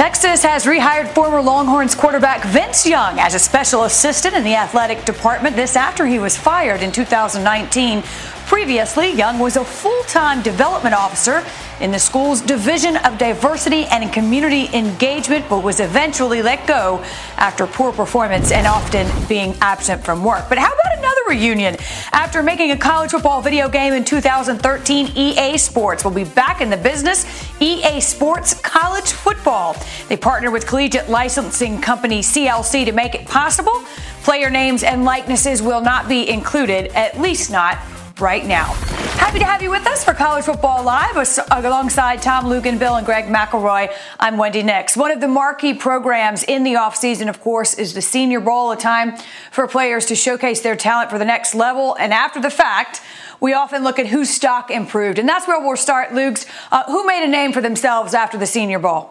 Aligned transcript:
Texas 0.00 0.42
has 0.42 0.64
rehired 0.64 1.08
former 1.08 1.42
Longhorns 1.42 1.94
quarterback 1.94 2.42
Vince 2.46 2.86
Young 2.86 3.18
as 3.18 3.34
a 3.34 3.38
special 3.38 3.84
assistant 3.84 4.34
in 4.34 4.44
the 4.44 4.54
athletic 4.54 5.04
department. 5.04 5.56
This 5.56 5.76
after 5.76 6.06
he 6.06 6.18
was 6.18 6.38
fired 6.38 6.82
in 6.82 6.90
2019. 6.90 8.02
Previously, 8.50 9.12
Young 9.12 9.38
was 9.38 9.56
a 9.56 9.64
full 9.64 10.02
time 10.02 10.42
development 10.42 10.92
officer 10.92 11.46
in 11.80 11.92
the 11.92 12.00
school's 12.00 12.40
Division 12.40 12.96
of 12.96 13.16
Diversity 13.16 13.84
and 13.84 14.12
Community 14.12 14.68
Engagement, 14.76 15.48
but 15.48 15.62
was 15.62 15.78
eventually 15.78 16.42
let 16.42 16.66
go 16.66 17.00
after 17.36 17.64
poor 17.68 17.92
performance 17.92 18.50
and 18.50 18.66
often 18.66 19.06
being 19.28 19.54
absent 19.60 20.04
from 20.04 20.24
work. 20.24 20.48
But 20.48 20.58
how 20.58 20.66
about 20.66 20.98
another 20.98 21.20
reunion? 21.28 21.76
After 22.10 22.42
making 22.42 22.72
a 22.72 22.76
college 22.76 23.12
football 23.12 23.40
video 23.40 23.68
game 23.68 23.92
in 23.92 24.04
2013, 24.04 25.12
EA 25.14 25.56
Sports 25.56 26.02
will 26.02 26.10
be 26.10 26.24
back 26.24 26.60
in 26.60 26.70
the 26.70 26.76
business. 26.76 27.26
EA 27.60 28.00
Sports 28.00 28.60
College 28.62 29.12
Football. 29.12 29.76
They 30.08 30.16
partner 30.16 30.50
with 30.50 30.66
collegiate 30.66 31.08
licensing 31.08 31.80
company 31.80 32.18
CLC 32.18 32.84
to 32.84 32.90
make 32.90 33.14
it 33.14 33.26
possible. 33.26 33.84
Player 34.24 34.50
names 34.50 34.82
and 34.82 35.04
likenesses 35.04 35.62
will 35.62 35.80
not 35.80 36.08
be 36.08 36.28
included, 36.28 36.88
at 36.96 37.20
least 37.20 37.52
not 37.52 37.78
right 38.20 38.44
now. 38.44 38.74
Happy 39.20 39.38
to 39.38 39.44
have 39.44 39.62
you 39.62 39.70
with 39.70 39.86
us 39.86 40.04
for 40.04 40.12
College 40.14 40.44
Football 40.44 40.82
Live 40.82 41.16
alongside 41.48 42.22
Tom 42.22 42.46
Luginbill, 42.46 42.96
and 42.96 43.06
Greg 43.06 43.26
McElroy. 43.26 43.92
I'm 44.18 44.36
Wendy 44.36 44.62
Nix. 44.62 44.96
One 44.96 45.10
of 45.10 45.20
the 45.20 45.28
marquee 45.28 45.74
programs 45.74 46.42
in 46.42 46.64
the 46.64 46.74
offseason, 46.74 47.28
of 47.28 47.40
course, 47.40 47.74
is 47.74 47.94
the 47.94 48.02
Senior 48.02 48.40
Bowl, 48.40 48.72
a 48.72 48.76
time 48.76 49.16
for 49.50 49.68
players 49.68 50.06
to 50.06 50.14
showcase 50.14 50.62
their 50.62 50.76
talent 50.76 51.10
for 51.10 51.18
the 51.18 51.24
next 51.24 51.54
level. 51.54 51.94
And 51.98 52.12
after 52.12 52.40
the 52.40 52.50
fact, 52.50 53.02
we 53.40 53.52
often 53.52 53.84
look 53.84 53.98
at 53.98 54.06
whose 54.06 54.30
stock 54.30 54.70
improved. 54.70 55.18
And 55.18 55.28
that's 55.28 55.46
where 55.46 55.60
we'll 55.60 55.76
start, 55.76 56.14
Lugs. 56.14 56.46
Uh, 56.72 56.84
who 56.84 57.06
made 57.06 57.24
a 57.24 57.30
name 57.30 57.52
for 57.52 57.60
themselves 57.60 58.14
after 58.14 58.36
the 58.36 58.46
Senior 58.46 58.78
Bowl? 58.78 59.10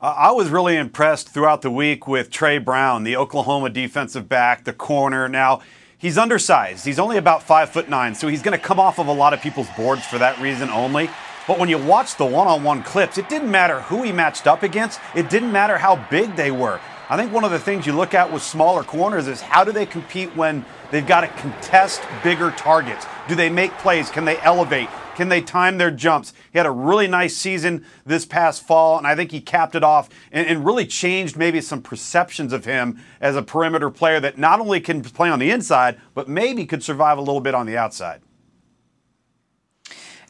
I 0.00 0.32
was 0.32 0.50
really 0.50 0.76
impressed 0.76 1.30
throughout 1.30 1.62
the 1.62 1.70
week 1.70 2.06
with 2.06 2.30
Tre 2.30 2.58
Brown, 2.58 3.04
the 3.04 3.16
Oklahoma 3.16 3.70
defensive 3.70 4.28
back, 4.28 4.64
the 4.64 4.74
corner. 4.74 5.28
Now, 5.28 5.62
He's 6.04 6.18
undersized. 6.18 6.84
He's 6.84 6.98
only 6.98 7.16
about 7.16 7.42
five 7.42 7.70
foot 7.70 7.88
nine, 7.88 8.14
so 8.14 8.28
he's 8.28 8.42
going 8.42 8.52
to 8.52 8.62
come 8.62 8.78
off 8.78 8.98
of 8.98 9.06
a 9.06 9.12
lot 9.12 9.32
of 9.32 9.40
people's 9.40 9.70
boards 9.70 10.04
for 10.04 10.18
that 10.18 10.38
reason 10.38 10.68
only. 10.68 11.08
But 11.48 11.58
when 11.58 11.70
you 11.70 11.78
watch 11.78 12.16
the 12.16 12.26
one 12.26 12.46
on 12.46 12.62
one 12.62 12.82
clips, 12.82 13.16
it 13.16 13.30
didn't 13.30 13.50
matter 13.50 13.80
who 13.80 14.02
he 14.02 14.12
matched 14.12 14.46
up 14.46 14.62
against, 14.62 15.00
it 15.14 15.30
didn't 15.30 15.50
matter 15.50 15.78
how 15.78 15.96
big 16.10 16.36
they 16.36 16.50
were. 16.50 16.78
I 17.08 17.16
think 17.16 17.32
one 17.32 17.42
of 17.42 17.52
the 17.52 17.58
things 17.58 17.86
you 17.86 17.94
look 17.94 18.12
at 18.12 18.30
with 18.30 18.42
smaller 18.42 18.82
corners 18.82 19.28
is 19.28 19.40
how 19.40 19.64
do 19.64 19.72
they 19.72 19.86
compete 19.86 20.36
when 20.36 20.66
they've 20.90 21.06
got 21.06 21.22
to 21.22 21.28
contest 21.28 22.02
bigger 22.22 22.50
targets? 22.50 23.06
Do 23.26 23.34
they 23.34 23.48
make 23.48 23.72
plays? 23.78 24.10
Can 24.10 24.26
they 24.26 24.36
elevate? 24.40 24.90
Can 25.14 25.28
they 25.28 25.40
time 25.40 25.78
their 25.78 25.90
jumps? 25.90 26.32
He 26.52 26.58
had 26.58 26.66
a 26.66 26.70
really 26.70 27.06
nice 27.06 27.36
season 27.36 27.84
this 28.04 28.24
past 28.26 28.66
fall, 28.66 28.98
and 28.98 29.06
I 29.06 29.14
think 29.14 29.30
he 29.30 29.40
capped 29.40 29.74
it 29.74 29.84
off 29.84 30.08
and, 30.32 30.46
and, 30.46 30.64
really 30.64 30.86
changed 30.86 31.36
maybe 31.36 31.60
some 31.60 31.82
perceptions 31.82 32.52
of 32.52 32.64
him 32.64 33.00
as 33.20 33.36
a 33.36 33.42
perimeter 33.42 33.90
player 33.90 34.20
that 34.20 34.38
not 34.38 34.60
only 34.60 34.80
can 34.80 35.02
play 35.02 35.28
on 35.28 35.38
the 35.38 35.50
inside, 35.50 36.00
but 36.14 36.28
maybe 36.28 36.66
could 36.66 36.82
survive 36.82 37.18
a 37.18 37.20
little 37.20 37.40
bit 37.40 37.54
on 37.54 37.66
the 37.66 37.76
outside. 37.76 38.20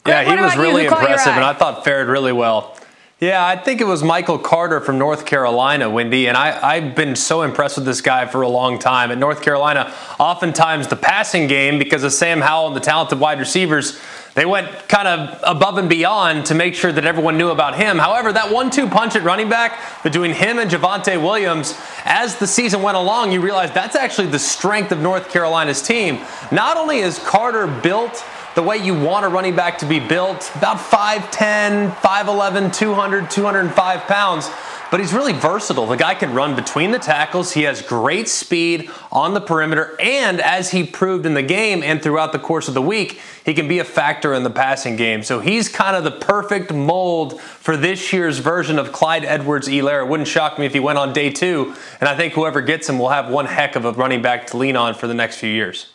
Yeah, 0.05 0.23
he 0.23 0.39
was 0.39 0.55
really 0.55 0.85
impressive, 0.85 1.33
and 1.33 1.43
I 1.43 1.53
thought 1.53 1.83
fared 1.83 2.07
really 2.07 2.31
well. 2.31 2.77
Yeah, 3.21 3.45
I 3.45 3.55
think 3.55 3.79
it 3.79 3.85
was 3.85 4.03
Michael 4.03 4.37
Carter 4.37 4.81
from 4.81 4.97
North 4.97 5.25
Carolina, 5.25 5.89
Wendy, 5.89 6.27
and 6.27 6.35
I, 6.35 6.81
have 6.81 6.95
been 6.95 7.15
so 7.15 7.43
impressed 7.43 7.77
with 7.77 7.85
this 7.85 8.01
guy 8.01 8.25
for 8.25 8.41
a 8.41 8.47
long 8.49 8.77
time. 8.77 9.09
At 9.09 9.17
North 9.17 9.41
Carolina, 9.41 9.93
oftentimes 10.19 10.89
the 10.89 10.97
passing 10.97 11.47
game, 11.47 11.79
because 11.79 12.03
of 12.03 12.11
Sam 12.11 12.41
Howell 12.41 12.67
and 12.67 12.75
the 12.75 12.81
talented 12.81 13.17
wide 13.17 13.39
receivers, 13.39 13.97
they 14.35 14.45
went 14.45 14.67
kind 14.89 15.07
of 15.07 15.39
above 15.43 15.77
and 15.77 15.89
beyond 15.89 16.45
to 16.47 16.55
make 16.55 16.75
sure 16.75 16.91
that 16.91 17.05
everyone 17.05 17.37
knew 17.37 17.49
about 17.49 17.75
him. 17.75 17.97
However, 17.97 18.33
that 18.33 18.51
one 18.51 18.69
two 18.69 18.87
punch 18.87 19.15
at 19.15 19.23
running 19.23 19.49
back 19.49 20.03
between 20.03 20.31
him 20.31 20.59
and 20.59 20.69
Javonte 20.69 21.21
Williams, 21.21 21.73
as 22.03 22.35
the 22.35 22.45
season 22.45 22.81
went 22.81 22.97
along, 22.97 23.31
you 23.31 23.41
realize 23.41 23.71
that's 23.71 23.95
actually 23.95 24.27
the 24.27 24.39
strength 24.39 24.91
of 24.91 24.99
North 24.99 25.31
Carolina's 25.31 25.81
team. 25.81 26.19
Not 26.51 26.75
only 26.75 26.99
is 26.99 27.17
Carter 27.19 27.65
built 27.65 28.23
the 28.55 28.63
way 28.63 28.77
you 28.77 28.97
want 28.97 29.25
a 29.25 29.29
running 29.29 29.55
back 29.55 29.77
to 29.79 29.85
be 29.85 29.99
built, 29.99 30.51
about 30.55 30.77
5'10, 30.77 31.91
5'11, 31.95 32.73
200, 32.73 33.29
205 33.29 34.01
pounds 34.01 34.49
but 34.91 34.99
he's 34.99 35.13
really 35.13 35.33
versatile. 35.33 35.87
The 35.87 35.97
guy 35.97 36.15
can 36.15 36.33
run 36.33 36.55
between 36.55 36.91
the 36.91 36.99
tackles. 36.99 37.51
He 37.51 37.63
has 37.63 37.81
great 37.81 38.29
speed 38.29 38.89
on 39.11 39.33
the 39.33 39.41
perimeter. 39.41 39.95
And 39.99 40.39
as 40.39 40.71
he 40.71 40.85
proved 40.85 41.25
in 41.25 41.33
the 41.33 41.43
game 41.43 41.83
and 41.83 42.01
throughout 42.01 42.31
the 42.31 42.39
course 42.39 42.67
of 42.67 42.75
the 42.75 42.81
week, 42.81 43.19
he 43.43 43.53
can 43.53 43.67
be 43.67 43.79
a 43.79 43.83
factor 43.83 44.33
in 44.33 44.43
the 44.43 44.49
passing 44.49 44.95
game. 44.95 45.23
So 45.23 45.39
he's 45.39 45.69
kind 45.69 45.95
of 45.95 46.03
the 46.03 46.11
perfect 46.11 46.73
mold 46.73 47.41
for 47.41 47.75
this 47.75 48.13
year's 48.13 48.39
version 48.39 48.79
of 48.79 48.91
Clyde 48.91 49.25
Edwards 49.25 49.67
Helaire. 49.67 50.05
It 50.05 50.07
wouldn't 50.07 50.29
shock 50.29 50.57
me 50.59 50.65
if 50.65 50.73
he 50.73 50.79
went 50.79 50.97
on 50.97 51.13
day 51.13 51.29
two. 51.29 51.75
And 51.99 52.07
I 52.07 52.15
think 52.15 52.33
whoever 52.33 52.61
gets 52.61 52.87
him 52.87 52.99
will 52.99 53.09
have 53.09 53.29
one 53.29 53.47
heck 53.47 53.75
of 53.75 53.85
a 53.85 53.91
running 53.91 54.21
back 54.21 54.47
to 54.47 54.57
lean 54.57 54.75
on 54.75 54.93
for 54.93 55.07
the 55.07 55.13
next 55.13 55.37
few 55.37 55.49
years. 55.49 55.87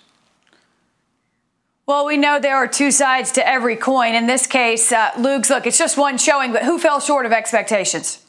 Well, 1.91 2.07
we 2.07 2.19
know 2.19 2.39
there 2.39 2.55
are 2.55 2.69
two 2.69 2.93
sides 2.93 3.33
to 3.33 3.45
every 3.45 3.75
coin. 3.75 4.15
In 4.15 4.29
this 4.29 4.47
case, 4.47 4.93
uh, 4.93 5.11
Lugs 5.19 5.51
look, 5.51 5.67
it's 5.67 5.77
just 5.77 5.99
one 5.99 6.19
showing, 6.19 6.53
but 6.53 6.63
who 6.63 6.79
fell 6.79 7.01
short 7.01 7.27
of 7.27 7.33
expectations? 7.33 8.25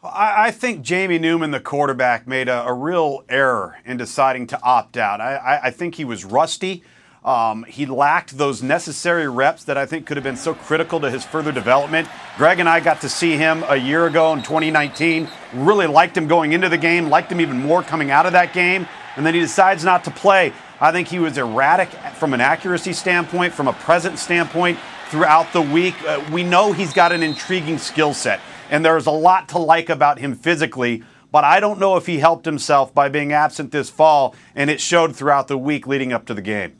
I, 0.00 0.52
think 0.52 0.82
Jamie 0.82 1.18
Newman, 1.18 1.50
the 1.50 1.58
quarterback, 1.58 2.28
made 2.28 2.48
a, 2.48 2.62
a, 2.62 2.72
real 2.72 3.24
error 3.28 3.78
in 3.84 3.96
deciding 3.96 4.46
to 4.46 4.62
opt 4.62 4.96
out. 4.96 5.20
I, 5.20 5.34
I, 5.34 5.60
I 5.64 5.70
think 5.72 5.96
he 5.96 6.04
was 6.04 6.24
rusty. 6.24 6.84
Um, 7.24 7.64
he 7.64 7.84
lacked 7.84 8.38
those 8.38 8.62
necessary 8.62 9.28
reps 9.28 9.64
that 9.64 9.76
I 9.76 9.86
think 9.86 10.06
could 10.06 10.16
have 10.16 10.22
been 10.22 10.36
so 10.36 10.54
critical 10.54 11.00
to 11.00 11.10
his 11.10 11.24
further 11.24 11.50
development. 11.50 12.06
Greg 12.36 12.60
and 12.60 12.68
I 12.68 12.78
got 12.78 13.00
to 13.00 13.08
see 13.08 13.36
him 13.36 13.64
a 13.66 13.76
year 13.76 14.06
ago 14.06 14.32
in 14.34 14.44
2019. 14.44 15.28
Really 15.54 15.88
liked 15.88 16.16
him 16.16 16.28
going 16.28 16.52
into 16.52 16.68
the 16.68 16.78
game, 16.78 17.08
liked 17.08 17.32
him 17.32 17.40
even 17.40 17.58
more 17.58 17.82
coming 17.82 18.12
out 18.12 18.24
of 18.24 18.32
that 18.34 18.52
game, 18.52 18.86
and 19.16 19.26
then 19.26 19.34
he 19.34 19.40
decides 19.40 19.84
not 19.84 20.04
to 20.04 20.12
play. 20.12 20.52
I 20.80 20.92
think 20.92 21.08
he 21.08 21.18
was 21.18 21.36
erratic 21.36 21.90
from 22.14 22.32
an 22.34 22.40
accuracy 22.40 22.92
standpoint, 22.92 23.52
from 23.52 23.68
a 23.68 23.72
present 23.72 24.18
standpoint 24.18 24.78
throughout 25.08 25.52
the 25.52 25.60
week. 25.60 25.94
Uh, 26.04 26.24
we 26.32 26.42
know 26.42 26.72
he's 26.72 26.92
got 26.92 27.12
an 27.12 27.22
intriguing 27.22 27.78
skill 27.78 28.14
set 28.14 28.40
and 28.70 28.84
there's 28.84 29.06
a 29.06 29.10
lot 29.10 29.48
to 29.50 29.58
like 29.58 29.90
about 29.90 30.20
him 30.20 30.34
physically. 30.34 31.02
But 31.32 31.44
I 31.44 31.60
don't 31.60 31.78
know 31.78 31.96
if 31.96 32.06
he 32.06 32.18
helped 32.18 32.44
himself 32.44 32.94
by 32.94 33.08
being 33.08 33.32
absent 33.32 33.70
this 33.70 33.90
fall, 33.90 34.34
and 34.54 34.70
it 34.70 34.80
showed 34.80 35.14
throughout 35.14 35.48
the 35.48 35.58
week 35.58 35.86
leading 35.86 36.12
up 36.12 36.26
to 36.26 36.34
the 36.34 36.42
game. 36.42 36.76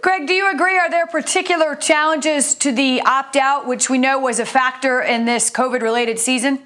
Greg, 0.00 0.26
do 0.26 0.32
you 0.32 0.50
agree? 0.50 0.78
Are 0.78 0.90
there 0.90 1.06
particular 1.06 1.74
challenges 1.74 2.54
to 2.56 2.72
the 2.72 3.00
opt 3.02 3.36
out, 3.36 3.66
which 3.66 3.88
we 3.88 3.98
know 3.98 4.18
was 4.18 4.38
a 4.38 4.46
factor 4.46 5.00
in 5.00 5.24
this 5.24 5.50
COVID 5.50 5.80
related 5.80 6.18
season? 6.18 6.60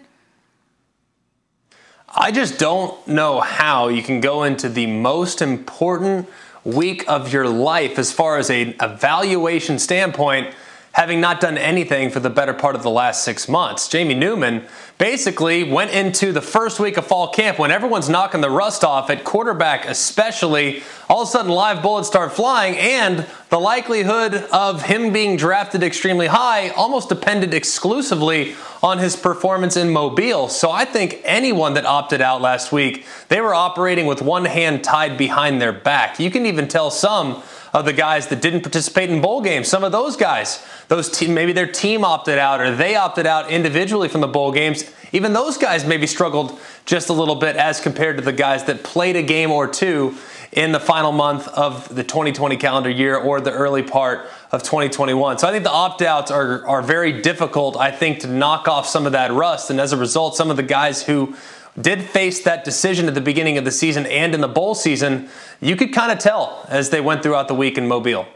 I 2.12 2.32
just 2.32 2.58
don't 2.58 3.06
know 3.06 3.40
how 3.40 3.86
you 3.86 4.02
can 4.02 4.20
go 4.20 4.42
into 4.42 4.68
the 4.68 4.86
most 4.86 5.40
important 5.40 6.28
week 6.64 7.04
of 7.08 7.32
your 7.32 7.48
life 7.48 8.00
as 8.00 8.10
far 8.10 8.38
as 8.38 8.50
an 8.50 8.74
evaluation 8.82 9.78
standpoint 9.78 10.52
having 11.00 11.18
not 11.18 11.40
done 11.40 11.56
anything 11.56 12.10
for 12.10 12.20
the 12.20 12.28
better 12.28 12.52
part 12.52 12.76
of 12.76 12.82
the 12.82 12.90
last 12.90 13.24
six 13.24 13.48
months. 13.48 13.88
Jamie 13.88 14.12
Newman 14.12 14.62
basically 14.98 15.64
went 15.64 15.90
into 15.92 16.30
the 16.30 16.42
first 16.42 16.78
week 16.78 16.98
of 16.98 17.06
fall 17.06 17.28
camp 17.28 17.58
when 17.58 17.70
everyone's 17.70 18.10
knocking 18.10 18.42
the 18.42 18.50
rust 18.50 18.84
off 18.84 19.08
at 19.08 19.24
quarterback, 19.24 19.86
especially. 19.86 20.82
All 21.08 21.22
of 21.22 21.28
a 21.28 21.30
sudden, 21.30 21.50
live 21.50 21.80
bullets 21.80 22.06
start 22.06 22.34
flying, 22.34 22.76
and 22.76 23.26
the 23.48 23.58
likelihood 23.58 24.34
of 24.52 24.82
him 24.82 25.10
being 25.10 25.38
drafted 25.38 25.82
extremely 25.82 26.26
high 26.26 26.68
almost 26.68 27.08
depended 27.08 27.54
exclusively 27.54 28.54
on 28.82 28.98
his 28.98 29.16
performance 29.16 29.78
in 29.78 29.88
Mobile. 29.88 30.50
So 30.50 30.70
I 30.70 30.84
think 30.84 31.22
anyone 31.24 31.72
that 31.74 31.86
opted 31.86 32.20
out 32.20 32.42
last 32.42 32.72
week, 32.72 33.06
they 33.28 33.40
were 33.40 33.54
operating 33.54 34.04
with 34.04 34.20
one 34.20 34.44
hand 34.44 34.84
tied 34.84 35.16
behind 35.16 35.62
their 35.62 35.72
back. 35.72 36.20
You 36.20 36.30
can 36.30 36.44
even 36.44 36.68
tell 36.68 36.90
some 36.90 37.42
of 37.72 37.84
the 37.84 37.92
guys 37.92 38.28
that 38.28 38.42
didn't 38.42 38.62
participate 38.62 39.10
in 39.10 39.20
bowl 39.20 39.40
games. 39.40 39.68
Some 39.68 39.84
of 39.84 39.92
those 39.92 40.16
guys, 40.16 40.64
those 40.88 41.08
te- 41.10 41.28
maybe 41.28 41.52
their 41.52 41.70
team 41.70 42.04
opted 42.04 42.38
out 42.38 42.60
or 42.60 42.74
they 42.74 42.96
opted 42.96 43.26
out 43.26 43.50
individually 43.50 44.08
from 44.08 44.20
the 44.20 44.28
bowl 44.28 44.52
games. 44.52 44.90
Even 45.12 45.32
those 45.32 45.56
guys 45.56 45.84
maybe 45.84 46.06
struggled 46.06 46.58
just 46.84 47.08
a 47.08 47.12
little 47.12 47.34
bit 47.34 47.56
as 47.56 47.80
compared 47.80 48.16
to 48.16 48.22
the 48.22 48.32
guys 48.32 48.64
that 48.64 48.82
played 48.82 49.16
a 49.16 49.22
game 49.22 49.50
or 49.50 49.66
two 49.66 50.16
in 50.52 50.72
the 50.72 50.80
final 50.80 51.12
month 51.12 51.46
of 51.48 51.94
the 51.94 52.02
2020 52.02 52.56
calendar 52.56 52.90
year 52.90 53.16
or 53.16 53.40
the 53.40 53.52
early 53.52 53.82
part 53.82 54.28
of 54.50 54.62
2021. 54.62 55.38
So 55.38 55.46
I 55.46 55.52
think 55.52 55.62
the 55.62 55.70
opt 55.70 56.02
outs 56.02 56.30
are, 56.30 56.66
are 56.66 56.82
very 56.82 57.22
difficult, 57.22 57.76
I 57.76 57.92
think, 57.92 58.20
to 58.20 58.26
knock 58.26 58.66
off 58.66 58.86
some 58.86 59.06
of 59.06 59.12
that 59.12 59.32
rust. 59.32 59.70
And 59.70 59.80
as 59.80 59.92
a 59.92 59.96
result, 59.96 60.36
some 60.36 60.50
of 60.50 60.56
the 60.56 60.64
guys 60.64 61.04
who 61.04 61.36
did 61.78 62.02
face 62.02 62.42
that 62.44 62.64
decision 62.64 63.06
at 63.06 63.14
the 63.14 63.20
beginning 63.20 63.58
of 63.58 63.64
the 63.64 63.70
season 63.70 64.06
and 64.06 64.34
in 64.34 64.40
the 64.40 64.48
bowl 64.48 64.74
season, 64.74 65.28
you 65.60 65.76
could 65.76 65.92
kind 65.92 66.12
of 66.12 66.18
tell 66.18 66.66
as 66.68 66.90
they 66.90 67.00
went 67.00 67.22
throughout 67.22 67.48
the 67.48 67.54
week 67.54 67.76
in 67.76 67.86
Mobile. 67.86 68.26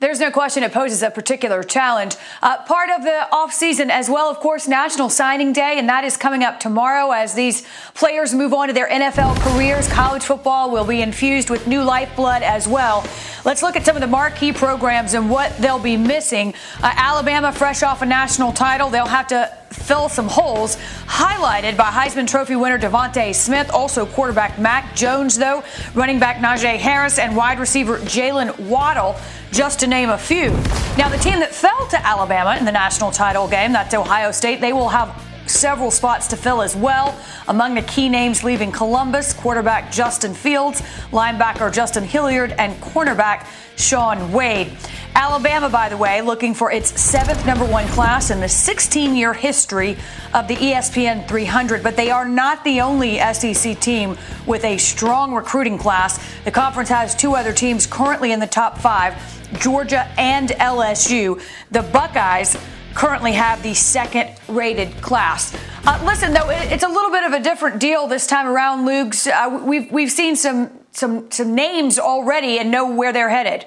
There's 0.00 0.20
no 0.20 0.30
question 0.30 0.62
it 0.62 0.72
poses 0.72 1.02
a 1.02 1.10
particular 1.10 1.64
challenge. 1.64 2.14
Uh, 2.40 2.62
part 2.62 2.88
of 2.88 3.02
the 3.02 3.26
offseason 3.32 3.90
as 3.90 4.08
well, 4.08 4.30
of 4.30 4.38
course, 4.38 4.68
National 4.68 5.10
Signing 5.10 5.52
Day, 5.52 5.76
and 5.76 5.88
that 5.88 6.04
is 6.04 6.16
coming 6.16 6.44
up 6.44 6.60
tomorrow 6.60 7.10
as 7.10 7.34
these 7.34 7.66
players 7.94 8.32
move 8.32 8.54
on 8.54 8.68
to 8.68 8.72
their 8.72 8.88
NFL 8.88 9.36
careers. 9.40 9.88
College 9.88 10.22
football 10.22 10.70
will 10.70 10.84
be 10.84 11.02
infused 11.02 11.50
with 11.50 11.66
new 11.66 11.82
lifeblood 11.82 12.42
as 12.42 12.68
well. 12.68 13.04
Let's 13.44 13.62
look 13.62 13.76
at 13.76 13.84
some 13.84 13.96
of 13.96 14.00
the 14.00 14.08
marquee 14.08 14.52
programs 14.52 15.14
and 15.14 15.30
what 15.30 15.56
they'll 15.58 15.78
be 15.78 15.96
missing. 15.96 16.54
Uh, 16.82 16.92
Alabama, 16.96 17.52
fresh 17.52 17.82
off 17.82 18.02
a 18.02 18.06
national 18.06 18.52
title, 18.52 18.90
they'll 18.90 19.06
have 19.06 19.28
to 19.28 19.52
fill 19.70 20.08
some 20.08 20.28
holes, 20.28 20.76
highlighted 21.06 21.76
by 21.76 21.84
Heisman 21.84 22.26
Trophy 22.26 22.56
winner 22.56 22.78
DeVonta 22.78 23.34
Smith, 23.34 23.70
also 23.70 24.06
quarterback 24.06 24.58
Mac 24.58 24.94
Jones, 24.94 25.36
though, 25.36 25.62
running 25.94 26.18
back 26.18 26.36
Najee 26.36 26.76
Harris, 26.76 27.18
and 27.18 27.36
wide 27.36 27.58
receiver 27.58 27.98
Jaylen 27.98 28.58
Waddle, 28.68 29.16
just 29.52 29.80
to 29.80 29.86
name 29.86 30.10
a 30.10 30.18
few. 30.18 30.50
Now, 30.96 31.08
the 31.08 31.18
team 31.18 31.38
that 31.40 31.54
fell 31.54 31.86
to 31.88 32.06
Alabama 32.06 32.56
in 32.58 32.64
the 32.64 32.72
national 32.72 33.10
title 33.10 33.48
game, 33.48 33.72
that's 33.72 33.94
Ohio 33.94 34.30
State, 34.30 34.60
they 34.60 34.72
will 34.72 34.88
have 34.88 35.27
several 35.48 35.90
spots 35.90 36.28
to 36.28 36.36
fill 36.36 36.62
as 36.62 36.76
well. 36.76 37.18
Among 37.48 37.74
the 37.74 37.82
key 37.82 38.08
names 38.08 38.44
leaving 38.44 38.70
Columbus, 38.70 39.32
quarterback 39.32 39.90
Justin 39.90 40.34
Fields, 40.34 40.82
linebacker 41.10 41.72
Justin 41.72 42.04
Hilliard, 42.04 42.52
and 42.52 42.80
cornerback 42.82 43.46
Shaun 43.76 44.32
Wade. 44.32 44.72
Alabama, 45.14 45.68
by 45.68 45.88
the 45.88 45.96
way, 45.96 46.20
looking 46.20 46.54
for 46.54 46.70
its 46.70 47.00
seventh 47.00 47.44
number 47.44 47.64
one 47.64 47.86
class 47.88 48.30
in 48.30 48.40
the 48.40 48.48
16 48.48 49.16
year 49.16 49.32
history 49.32 49.96
of 50.32 50.46
the 50.46 50.54
ESPN 50.54 51.26
300, 51.26 51.82
but 51.82 51.96
they 51.96 52.10
are 52.10 52.28
not 52.28 52.62
the 52.64 52.80
only 52.80 53.18
SEC 53.32 53.80
team 53.80 54.16
with 54.46 54.64
a 54.64 54.76
strong 54.78 55.34
recruiting 55.34 55.76
class. 55.76 56.24
The 56.44 56.50
conference 56.50 56.88
has 56.88 57.16
two 57.16 57.34
other 57.34 57.52
teams 57.52 57.86
currently 57.86 58.32
in 58.32 58.38
the 58.38 58.46
top 58.46 58.78
five 58.78 59.16
Georgia 59.58 60.06
and 60.18 60.50
LSU. 60.50 61.42
The 61.70 61.82
Buckeyes 61.82 62.56
currently 62.98 63.30
have 63.30 63.62
the 63.62 63.74
second 63.74 64.28
rated 64.48 64.90
class. 65.00 65.56
Uh, 65.86 66.02
listen, 66.04 66.32
though, 66.32 66.50
it's 66.50 66.82
a 66.82 66.88
little 66.88 67.12
bit 67.12 67.22
of 67.22 67.32
a 67.32 67.38
different 67.38 67.78
deal 67.78 68.08
this 68.08 68.26
time 68.26 68.48
around, 68.48 68.84
Lugs. 68.84 69.28
Uh, 69.28 69.62
we've, 69.64 69.90
we've 69.92 70.10
seen 70.10 70.34
some, 70.34 70.68
some, 70.90 71.30
some 71.30 71.54
names 71.54 72.00
already 72.00 72.58
and 72.58 72.72
know 72.72 72.92
where 72.92 73.12
they're 73.12 73.30
headed. 73.30 73.66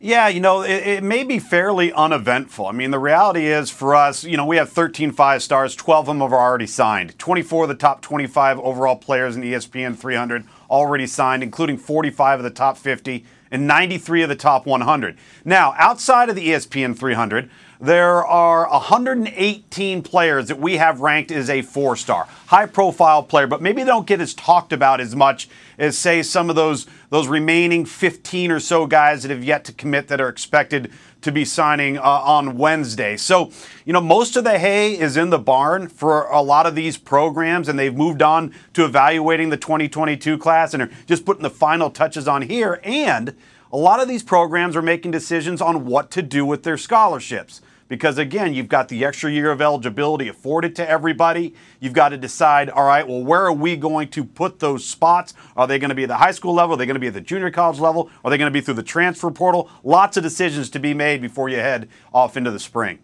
Yeah, 0.00 0.28
you 0.28 0.40
know, 0.40 0.62
it, 0.62 0.86
it, 0.86 1.02
may 1.02 1.22
be 1.22 1.38
fairly 1.38 1.92
uneventful. 1.92 2.66
I 2.66 2.72
mean, 2.72 2.90
the 2.90 2.98
reality 2.98 3.46
is 3.46 3.70
for 3.70 3.94
us, 3.94 4.24
you 4.24 4.38
know, 4.38 4.46
we 4.46 4.56
have 4.56 4.70
13 4.70 5.12
five 5.12 5.42
stars, 5.42 5.76
12 5.76 6.00
of 6.00 6.06
them 6.06 6.20
have 6.20 6.32
already 6.32 6.66
signed. 6.66 7.18
24 7.18 7.64
of 7.64 7.68
the 7.68 7.74
top 7.74 8.00
25 8.00 8.58
overall 8.60 8.96
players 8.96 9.36
in 9.36 9.42
ESPN 9.42 9.96
300 9.96 10.44
already 10.70 11.06
signed, 11.06 11.42
including 11.42 11.76
45 11.76 12.40
of 12.40 12.44
the 12.44 12.50
top 12.50 12.78
50 12.78 13.24
and 13.50 13.66
93 13.66 14.22
of 14.22 14.28
the 14.28 14.34
top 14.34 14.66
100. 14.66 15.16
Now, 15.44 15.74
outside 15.78 16.28
of 16.28 16.36
the 16.36 16.48
ESPN 16.48 16.98
300, 16.98 17.48
there 17.84 18.24
are 18.24 18.66
118 18.70 20.02
players 20.02 20.48
that 20.48 20.58
we 20.58 20.78
have 20.78 21.00
ranked 21.00 21.30
as 21.30 21.50
a 21.50 21.60
four 21.60 21.96
star, 21.96 22.26
high 22.46 22.64
profile 22.64 23.22
player, 23.22 23.46
but 23.46 23.60
maybe 23.60 23.82
they 23.82 23.88
don't 23.88 24.06
get 24.06 24.22
as 24.22 24.32
talked 24.32 24.72
about 24.72 25.02
as 25.02 25.14
much 25.14 25.48
as, 25.76 25.98
say, 25.98 26.22
some 26.22 26.48
of 26.48 26.56
those, 26.56 26.86
those 27.10 27.28
remaining 27.28 27.84
15 27.84 28.50
or 28.50 28.58
so 28.60 28.86
guys 28.86 29.22
that 29.22 29.30
have 29.30 29.44
yet 29.44 29.64
to 29.64 29.72
commit 29.72 30.08
that 30.08 30.18
are 30.18 30.30
expected 30.30 30.90
to 31.20 31.30
be 31.30 31.44
signing 31.44 31.98
uh, 31.98 32.02
on 32.02 32.56
Wednesday. 32.56 33.18
So, 33.18 33.50
you 33.84 33.92
know, 33.92 34.00
most 34.00 34.36
of 34.36 34.44
the 34.44 34.58
hay 34.58 34.98
is 34.98 35.18
in 35.18 35.28
the 35.28 35.38
barn 35.38 35.88
for 35.88 36.24
a 36.28 36.40
lot 36.40 36.64
of 36.64 36.74
these 36.74 36.96
programs, 36.96 37.68
and 37.68 37.78
they've 37.78 37.94
moved 37.94 38.22
on 38.22 38.54
to 38.72 38.86
evaluating 38.86 39.50
the 39.50 39.58
2022 39.58 40.38
class 40.38 40.72
and 40.72 40.84
are 40.84 40.90
just 41.06 41.26
putting 41.26 41.42
the 41.42 41.50
final 41.50 41.90
touches 41.90 42.26
on 42.26 42.42
here. 42.42 42.80
And 42.82 43.36
a 43.70 43.76
lot 43.76 44.00
of 44.00 44.08
these 44.08 44.22
programs 44.22 44.74
are 44.74 44.82
making 44.82 45.10
decisions 45.10 45.60
on 45.60 45.84
what 45.84 46.10
to 46.12 46.22
do 46.22 46.46
with 46.46 46.62
their 46.62 46.78
scholarships 46.78 47.60
because 47.88 48.18
again, 48.18 48.54
you've 48.54 48.68
got 48.68 48.88
the 48.88 49.04
extra 49.04 49.30
year 49.30 49.50
of 49.50 49.60
eligibility 49.60 50.28
afforded 50.28 50.74
to 50.76 50.88
everybody. 50.88 51.54
You've 51.80 51.92
got 51.92 52.10
to 52.10 52.16
decide, 52.16 52.70
all 52.70 52.84
right, 52.84 53.06
well, 53.06 53.22
where 53.22 53.42
are 53.42 53.52
we 53.52 53.76
going 53.76 54.08
to 54.08 54.24
put 54.24 54.58
those 54.58 54.84
spots? 54.84 55.34
Are 55.56 55.66
they 55.66 55.78
going 55.78 55.90
to 55.90 55.94
be 55.94 56.04
at 56.04 56.08
the 56.08 56.16
high 56.16 56.30
school 56.30 56.54
level? 56.54 56.74
Are 56.74 56.78
they 56.78 56.86
going 56.86 56.94
to 56.94 57.00
be 57.00 57.08
at 57.08 57.14
the 57.14 57.20
junior 57.20 57.50
college 57.50 57.78
level? 57.78 58.10
Are 58.24 58.30
they 58.30 58.38
going 58.38 58.50
to 58.50 58.54
be 58.54 58.60
through 58.60 58.74
the 58.74 58.82
transfer 58.82 59.30
portal? 59.30 59.70
Lots 59.82 60.16
of 60.16 60.22
decisions 60.22 60.70
to 60.70 60.78
be 60.78 60.94
made 60.94 61.20
before 61.20 61.48
you 61.48 61.56
head 61.56 61.88
off 62.12 62.36
into 62.36 62.50
the 62.50 62.60
spring. 62.60 62.98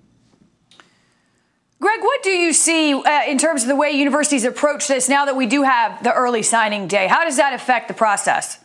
Greg, 1.80 2.00
what 2.02 2.22
do 2.22 2.30
you 2.30 2.52
see 2.52 2.92
uh, 2.92 3.24
in 3.26 3.38
terms 3.38 3.62
of 3.62 3.68
the 3.68 3.76
way 3.76 3.90
universities 3.90 4.44
approach 4.44 4.86
this 4.86 5.08
now 5.08 5.24
that 5.24 5.34
we 5.34 5.46
do 5.46 5.62
have 5.62 6.02
the 6.04 6.12
early 6.12 6.42
signing 6.42 6.86
day? 6.86 7.06
How 7.06 7.24
does 7.24 7.36
that 7.36 7.54
affect 7.54 7.88
the 7.88 7.94
process? 7.94 8.58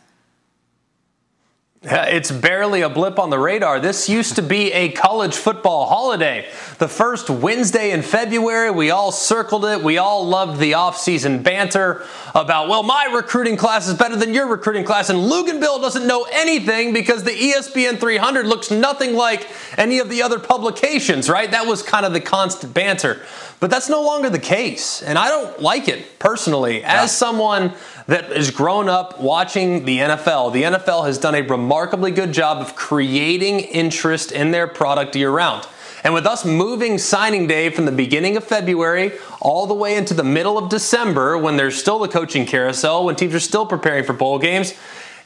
It's 2.16 2.32
barely 2.32 2.82
a 2.82 2.88
blip 2.88 3.18
on 3.18 3.30
the 3.30 3.38
radar. 3.38 3.78
This 3.78 4.08
used 4.08 4.36
to 4.36 4.42
be 4.42 4.72
a 4.72 4.90
college 4.90 5.36
football 5.36 5.86
holiday. 5.86 6.48
The 6.78 6.88
first 6.88 7.30
Wednesday 7.30 7.92
in 7.92 8.02
February, 8.02 8.70
we 8.70 8.90
all 8.90 9.12
circled 9.12 9.64
it. 9.64 9.82
We 9.82 9.98
all 9.98 10.26
loved 10.26 10.58
the 10.58 10.72
offseason 10.72 11.44
banter 11.44 12.04
about, 12.34 12.68
well, 12.68 12.82
my 12.82 13.10
recruiting 13.14 13.56
class 13.56 13.86
is 13.86 13.94
better 13.94 14.16
than 14.16 14.34
your 14.34 14.48
recruiting 14.48 14.84
class, 14.84 15.10
and 15.10 15.18
Luginbill 15.20 15.80
doesn't 15.80 16.06
know 16.06 16.26
anything 16.32 16.92
because 16.92 17.22
the 17.22 17.30
ESPN 17.30 18.00
300 18.00 18.46
looks 18.46 18.70
nothing 18.70 19.14
like 19.14 19.48
any 19.78 20.00
of 20.00 20.08
the 20.08 20.22
other 20.22 20.40
publications, 20.40 21.28
right? 21.28 21.50
That 21.50 21.66
was 21.66 21.82
kind 21.82 22.04
of 22.04 22.12
the 22.12 22.20
constant 22.20 22.74
banter. 22.74 23.20
But 23.58 23.70
that's 23.70 23.88
no 23.88 24.02
longer 24.02 24.28
the 24.28 24.38
case. 24.38 25.02
And 25.02 25.16
I 25.18 25.28
don't 25.28 25.62
like 25.62 25.88
it 25.88 26.18
personally. 26.18 26.84
As 26.84 26.92
yeah. 26.92 27.06
someone 27.06 27.72
that 28.06 28.30
has 28.30 28.50
grown 28.50 28.88
up 28.88 29.20
watching 29.20 29.84
the 29.84 29.98
NFL, 29.98 30.52
the 30.52 30.62
NFL 30.62 31.06
has 31.06 31.18
done 31.18 31.34
a 31.34 31.42
remarkably 31.42 32.10
good 32.10 32.32
job 32.32 32.58
of 32.58 32.76
creating 32.76 33.60
interest 33.60 34.30
in 34.32 34.52
their 34.52 34.66
product 34.66 35.16
year 35.16 35.30
round. 35.30 35.66
And 36.04 36.14
with 36.14 36.24
us 36.24 36.44
moving 36.44 36.98
signing 36.98 37.48
day 37.48 37.68
from 37.68 37.84
the 37.84 37.90
beginning 37.90 38.36
of 38.36 38.44
February 38.44 39.12
all 39.40 39.66
the 39.66 39.74
way 39.74 39.96
into 39.96 40.14
the 40.14 40.22
middle 40.22 40.56
of 40.56 40.68
December, 40.70 41.36
when 41.36 41.56
there's 41.56 41.76
still 41.76 41.98
the 41.98 42.06
coaching 42.06 42.46
carousel, 42.46 43.04
when 43.04 43.16
teams 43.16 43.34
are 43.34 43.40
still 43.40 43.66
preparing 43.66 44.04
for 44.04 44.12
bowl 44.12 44.38
games, 44.38 44.74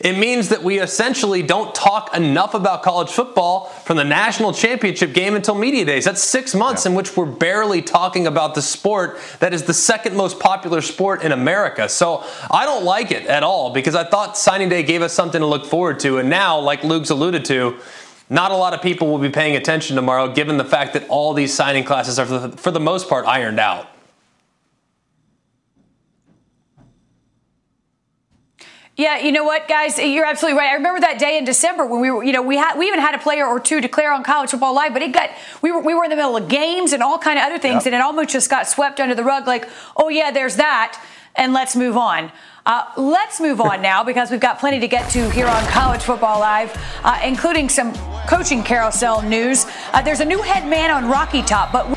it 0.00 0.16
means 0.16 0.48
that 0.48 0.62
we 0.62 0.80
essentially 0.80 1.42
don't 1.42 1.74
talk 1.74 2.16
enough 2.16 2.54
about 2.54 2.82
college 2.82 3.10
football 3.10 3.66
from 3.84 3.98
the 3.98 4.04
national 4.04 4.54
championship 4.54 5.12
game 5.12 5.34
until 5.34 5.54
media 5.54 5.84
days. 5.84 6.06
That's 6.06 6.24
six 6.24 6.54
months 6.54 6.84
yeah. 6.84 6.92
in 6.92 6.96
which 6.96 7.18
we're 7.18 7.26
barely 7.26 7.82
talking 7.82 8.26
about 8.26 8.54
the 8.54 8.62
sport 8.62 9.18
that 9.40 9.52
is 9.52 9.64
the 9.64 9.74
second 9.74 10.16
most 10.16 10.40
popular 10.40 10.80
sport 10.80 11.22
in 11.22 11.32
America. 11.32 11.86
So 11.86 12.24
I 12.50 12.64
don't 12.64 12.82
like 12.82 13.10
it 13.10 13.26
at 13.26 13.42
all 13.42 13.74
because 13.74 13.94
I 13.94 14.04
thought 14.04 14.38
signing 14.38 14.70
day 14.70 14.82
gave 14.82 15.02
us 15.02 15.12
something 15.12 15.40
to 15.40 15.46
look 15.46 15.66
forward 15.66 16.00
to. 16.00 16.16
And 16.16 16.30
now, 16.30 16.58
like 16.58 16.82
Lugs 16.82 17.10
alluded 17.10 17.44
to, 17.46 17.78
not 18.30 18.52
a 18.52 18.56
lot 18.56 18.72
of 18.72 18.80
people 18.80 19.10
will 19.10 19.18
be 19.18 19.28
paying 19.28 19.54
attention 19.54 19.96
tomorrow 19.96 20.32
given 20.32 20.56
the 20.56 20.64
fact 20.64 20.94
that 20.94 21.06
all 21.08 21.34
these 21.34 21.52
signing 21.52 21.84
classes 21.84 22.18
are, 22.18 22.24
for 22.24 22.38
the, 22.38 22.56
for 22.56 22.70
the 22.70 22.80
most 22.80 23.06
part, 23.06 23.26
ironed 23.26 23.60
out. 23.60 23.86
Yeah, 29.00 29.16
you 29.16 29.32
know 29.32 29.44
what, 29.44 29.66
guys, 29.66 29.98
you're 29.98 30.26
absolutely 30.26 30.58
right. 30.58 30.72
I 30.72 30.74
remember 30.74 31.00
that 31.00 31.18
day 31.18 31.38
in 31.38 31.46
December 31.46 31.86
when 31.86 32.02
we 32.02 32.10
were, 32.10 32.22
you 32.22 32.34
know, 32.34 32.42
we 32.42 32.58
had 32.58 32.76
we 32.76 32.86
even 32.86 33.00
had 33.00 33.14
a 33.14 33.18
player 33.18 33.46
or 33.46 33.58
two 33.58 33.80
declare 33.80 34.12
on 34.12 34.22
college 34.22 34.50
football 34.50 34.74
live, 34.74 34.92
but 34.92 35.00
it 35.00 35.10
got 35.10 35.30
we 35.62 35.72
were 35.72 35.80
we 35.80 35.94
were 35.94 36.04
in 36.04 36.10
the 36.10 36.16
middle 36.16 36.36
of 36.36 36.48
games 36.48 36.92
and 36.92 37.02
all 37.02 37.18
kind 37.18 37.38
of 37.38 37.46
other 37.46 37.58
things, 37.58 37.86
yep. 37.86 37.86
and 37.86 37.94
it 37.94 38.02
almost 38.02 38.28
just 38.28 38.50
got 38.50 38.68
swept 38.68 39.00
under 39.00 39.14
the 39.14 39.24
rug. 39.24 39.46
Like, 39.46 39.66
oh 39.96 40.10
yeah, 40.10 40.30
there's 40.30 40.56
that, 40.56 41.02
and 41.34 41.54
let's 41.54 41.74
move 41.74 41.96
on. 41.96 42.30
Uh, 42.66 42.84
let's 42.98 43.40
move 43.40 43.62
on 43.62 43.80
now 43.80 44.04
because 44.04 44.30
we've 44.30 44.38
got 44.38 44.58
plenty 44.58 44.80
to 44.80 44.86
get 44.86 45.10
to 45.12 45.30
here 45.30 45.46
on 45.46 45.64
College 45.68 46.02
Football 46.02 46.40
Live, 46.40 46.70
uh, 47.02 47.18
including 47.24 47.70
some 47.70 47.94
coaching 48.28 48.62
carousel 48.62 49.22
news. 49.22 49.64
Uh, 49.94 50.02
there's 50.02 50.20
a 50.20 50.26
new 50.26 50.42
head 50.42 50.68
man 50.68 50.90
on 50.90 51.08
Rocky 51.08 51.40
Top, 51.40 51.72
but 51.72 51.88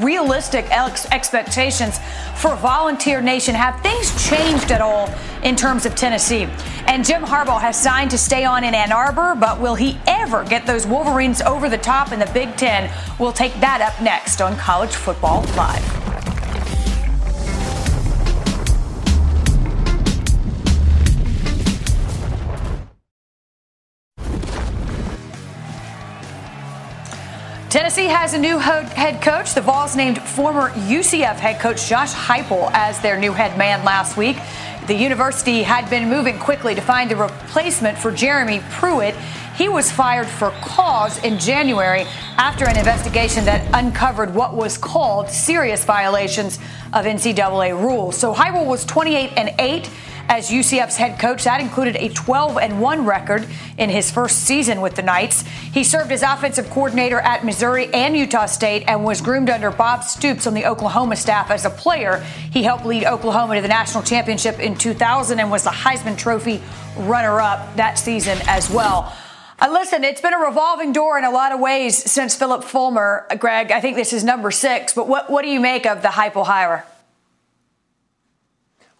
realistic 0.00 0.66
ex- 0.70 1.06
expectations 1.10 1.98
for 2.36 2.56
Volunteer 2.56 3.20
Nation? 3.20 3.54
Have 3.54 3.80
things 3.80 4.10
changed 4.28 4.70
at 4.70 4.80
all 4.80 5.12
in 5.42 5.56
terms 5.56 5.86
of 5.86 5.94
Tennessee? 5.94 6.48
And 6.86 7.04
Jim 7.04 7.22
Harbaugh 7.22 7.60
has 7.60 7.80
signed 7.80 8.10
to 8.10 8.18
stay 8.18 8.44
on 8.44 8.64
in 8.64 8.74
Ann 8.74 8.92
Arbor, 8.92 9.34
but 9.34 9.60
will 9.60 9.74
he 9.74 9.98
ever 10.06 10.44
get 10.44 10.66
those 10.66 10.86
Wolverines 10.86 11.40
over 11.42 11.68
the 11.68 11.78
top 11.78 12.12
in 12.12 12.18
the 12.18 12.30
Big 12.34 12.56
Ten? 12.56 12.90
We'll 13.18 13.32
take 13.32 13.54
that 13.60 13.80
up 13.80 14.02
next 14.02 14.40
on 14.40 14.56
College 14.56 14.94
Football 14.94 15.42
Live. 15.56 16.01
Tennessee 27.92 28.14
has 28.14 28.32
a 28.32 28.38
new 28.38 28.56
head 28.56 29.20
coach. 29.20 29.52
The 29.52 29.60
Vols 29.60 29.94
named 29.94 30.18
former 30.22 30.70
UCF 30.70 31.34
head 31.34 31.60
coach 31.60 31.90
Josh 31.90 32.14
Heupel 32.14 32.70
as 32.72 32.98
their 33.02 33.18
new 33.18 33.32
head 33.34 33.58
man 33.58 33.84
last 33.84 34.16
week. 34.16 34.38
The 34.86 34.94
university 34.94 35.62
had 35.62 35.90
been 35.90 36.08
moving 36.08 36.38
quickly 36.38 36.74
to 36.74 36.80
find 36.80 37.12
a 37.12 37.16
replacement 37.16 37.98
for 37.98 38.10
Jeremy 38.10 38.62
Pruitt. 38.70 39.14
He 39.58 39.68
was 39.68 39.92
fired 39.92 40.26
for 40.26 40.52
cause 40.62 41.22
in 41.22 41.38
January 41.38 42.06
after 42.38 42.66
an 42.66 42.78
investigation 42.78 43.44
that 43.44 43.68
uncovered 43.74 44.34
what 44.34 44.54
was 44.54 44.78
called 44.78 45.28
serious 45.28 45.84
violations 45.84 46.58
of 46.94 47.04
NCAA 47.04 47.78
rules. 47.78 48.16
So 48.16 48.32
Heupel 48.32 48.64
was 48.64 48.86
28 48.86 49.34
and 49.36 49.54
8 49.58 49.90
as 50.32 50.48
UCF's 50.50 50.96
head 50.96 51.20
coach. 51.20 51.44
That 51.44 51.60
included 51.60 51.94
a 51.96 52.08
12 52.08 52.56
and 52.56 52.80
1 52.80 53.04
record 53.04 53.46
in 53.76 53.90
his 53.90 54.10
first 54.10 54.44
season 54.44 54.80
with 54.80 54.94
the 54.94 55.02
Knights. 55.02 55.42
He 55.42 55.84
served 55.84 56.10
as 56.10 56.22
offensive 56.22 56.70
coordinator 56.70 57.20
at 57.20 57.44
Missouri 57.44 57.92
and 57.92 58.16
Utah 58.16 58.46
State 58.46 58.84
and 58.88 59.04
was 59.04 59.20
groomed 59.20 59.50
under 59.50 59.70
Bob 59.70 60.02
Stoops 60.02 60.46
on 60.46 60.54
the 60.54 60.64
Oklahoma 60.64 61.16
staff 61.16 61.50
as 61.50 61.66
a 61.66 61.70
player. 61.70 62.24
He 62.50 62.62
helped 62.62 62.86
lead 62.86 63.04
Oklahoma 63.04 63.56
to 63.56 63.60
the 63.60 63.68
national 63.68 64.04
championship 64.04 64.58
in 64.58 64.74
2000 64.74 65.38
and 65.38 65.50
was 65.50 65.64
the 65.64 65.70
Heisman 65.70 66.16
Trophy 66.16 66.62
runner 66.96 67.38
up 67.38 67.76
that 67.76 67.98
season 67.98 68.38
as 68.46 68.70
well. 68.70 69.14
Uh, 69.60 69.68
listen, 69.70 70.02
it's 70.02 70.22
been 70.22 70.32
a 70.32 70.38
revolving 70.38 70.94
door 70.94 71.18
in 71.18 71.24
a 71.24 71.30
lot 71.30 71.52
of 71.52 71.60
ways 71.60 72.10
since 72.10 72.34
Phillip 72.34 72.64
Fulmer. 72.64 73.26
Greg, 73.38 73.70
I 73.70 73.82
think 73.82 73.96
this 73.96 74.14
is 74.14 74.24
number 74.24 74.50
six, 74.50 74.94
but 74.94 75.06
what, 75.06 75.28
what 75.28 75.42
do 75.42 75.50
you 75.50 75.60
make 75.60 75.84
of 75.84 76.00
the 76.00 76.08
Heupel 76.08 76.46
hire? 76.46 76.86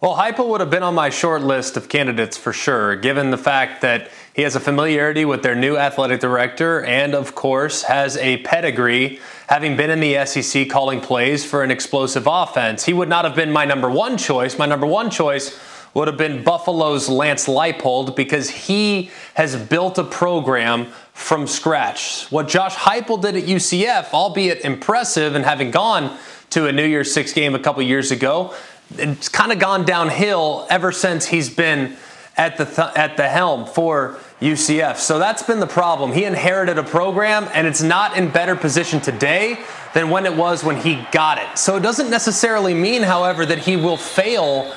Well, 0.03 0.17
Heupel 0.17 0.49
would 0.49 0.59
have 0.59 0.69
been 0.69 0.83
on 0.83 0.95
my 0.95 1.09
short 1.09 1.43
list 1.43 1.77
of 1.77 1.87
candidates 1.87 2.35
for 2.35 2.51
sure, 2.51 2.97
given 2.97 3.31
the 3.31 3.37
fact 3.37 3.79
that 3.83 4.11
he 4.33 4.41
has 4.41 4.53
a 4.53 4.59
familiarity 4.59 5.23
with 5.23 5.43
their 5.43 5.55
new 5.55 5.77
athletic 5.77 6.19
director 6.19 6.83
and, 6.83 7.15
of 7.15 7.35
course, 7.35 7.83
has 7.83 8.17
a 8.17 8.39
pedigree 8.39 9.21
having 9.47 9.77
been 9.77 9.89
in 9.89 10.01
the 10.01 10.25
SEC 10.25 10.67
calling 10.69 10.99
plays 10.99 11.45
for 11.45 11.63
an 11.63 11.71
explosive 11.71 12.27
offense. 12.27 12.83
He 12.83 12.91
would 12.91 13.07
not 13.07 13.23
have 13.23 13.33
been 13.33 13.49
my 13.49 13.63
number 13.63 13.89
one 13.89 14.17
choice. 14.17 14.59
My 14.59 14.65
number 14.65 14.85
one 14.85 15.09
choice 15.09 15.57
would 15.93 16.09
have 16.09 16.17
been 16.17 16.43
Buffalo's 16.43 17.07
Lance 17.07 17.47
Leipold 17.47 18.13
because 18.13 18.49
he 18.49 19.09
has 19.35 19.55
built 19.55 19.97
a 19.97 20.03
program 20.03 20.87
from 21.13 21.47
scratch. 21.47 22.29
What 22.29 22.49
Josh 22.49 22.75
Heupel 22.75 23.21
did 23.21 23.37
at 23.37 23.43
UCF, 23.43 24.11
albeit 24.11 24.65
impressive 24.65 25.33
and 25.33 25.45
having 25.45 25.71
gone 25.71 26.17
to 26.49 26.67
a 26.67 26.73
New 26.73 26.85
Year's 26.85 27.13
Six 27.13 27.31
game 27.31 27.55
a 27.55 27.59
couple 27.59 27.81
years 27.83 28.11
ago, 28.11 28.53
it's 28.99 29.29
kind 29.29 29.51
of 29.51 29.59
gone 29.59 29.85
downhill 29.85 30.67
ever 30.69 30.91
since 30.91 31.25
he's 31.25 31.49
been 31.49 31.95
at 32.35 32.57
the 32.57 32.65
th- 32.65 32.95
at 32.95 33.17
the 33.17 33.27
helm 33.27 33.65
for 33.65 34.19
UCF. 34.41 34.97
So 34.97 35.19
that's 35.19 35.43
been 35.43 35.59
the 35.59 35.67
problem. 35.67 36.11
He 36.11 36.25
inherited 36.25 36.77
a 36.77 36.83
program 36.83 37.47
and 37.53 37.67
it's 37.67 37.81
not 37.81 38.17
in 38.17 38.29
better 38.29 38.55
position 38.55 38.99
today 38.99 39.63
than 39.93 40.09
when 40.09 40.25
it 40.25 40.35
was 40.35 40.63
when 40.63 40.77
he 40.77 41.05
got 41.11 41.37
it. 41.37 41.57
So 41.57 41.77
it 41.77 41.81
doesn't 41.81 42.09
necessarily 42.09 42.73
mean 42.73 43.03
however 43.03 43.45
that 43.45 43.59
he 43.59 43.77
will 43.77 43.97
fail 43.97 44.73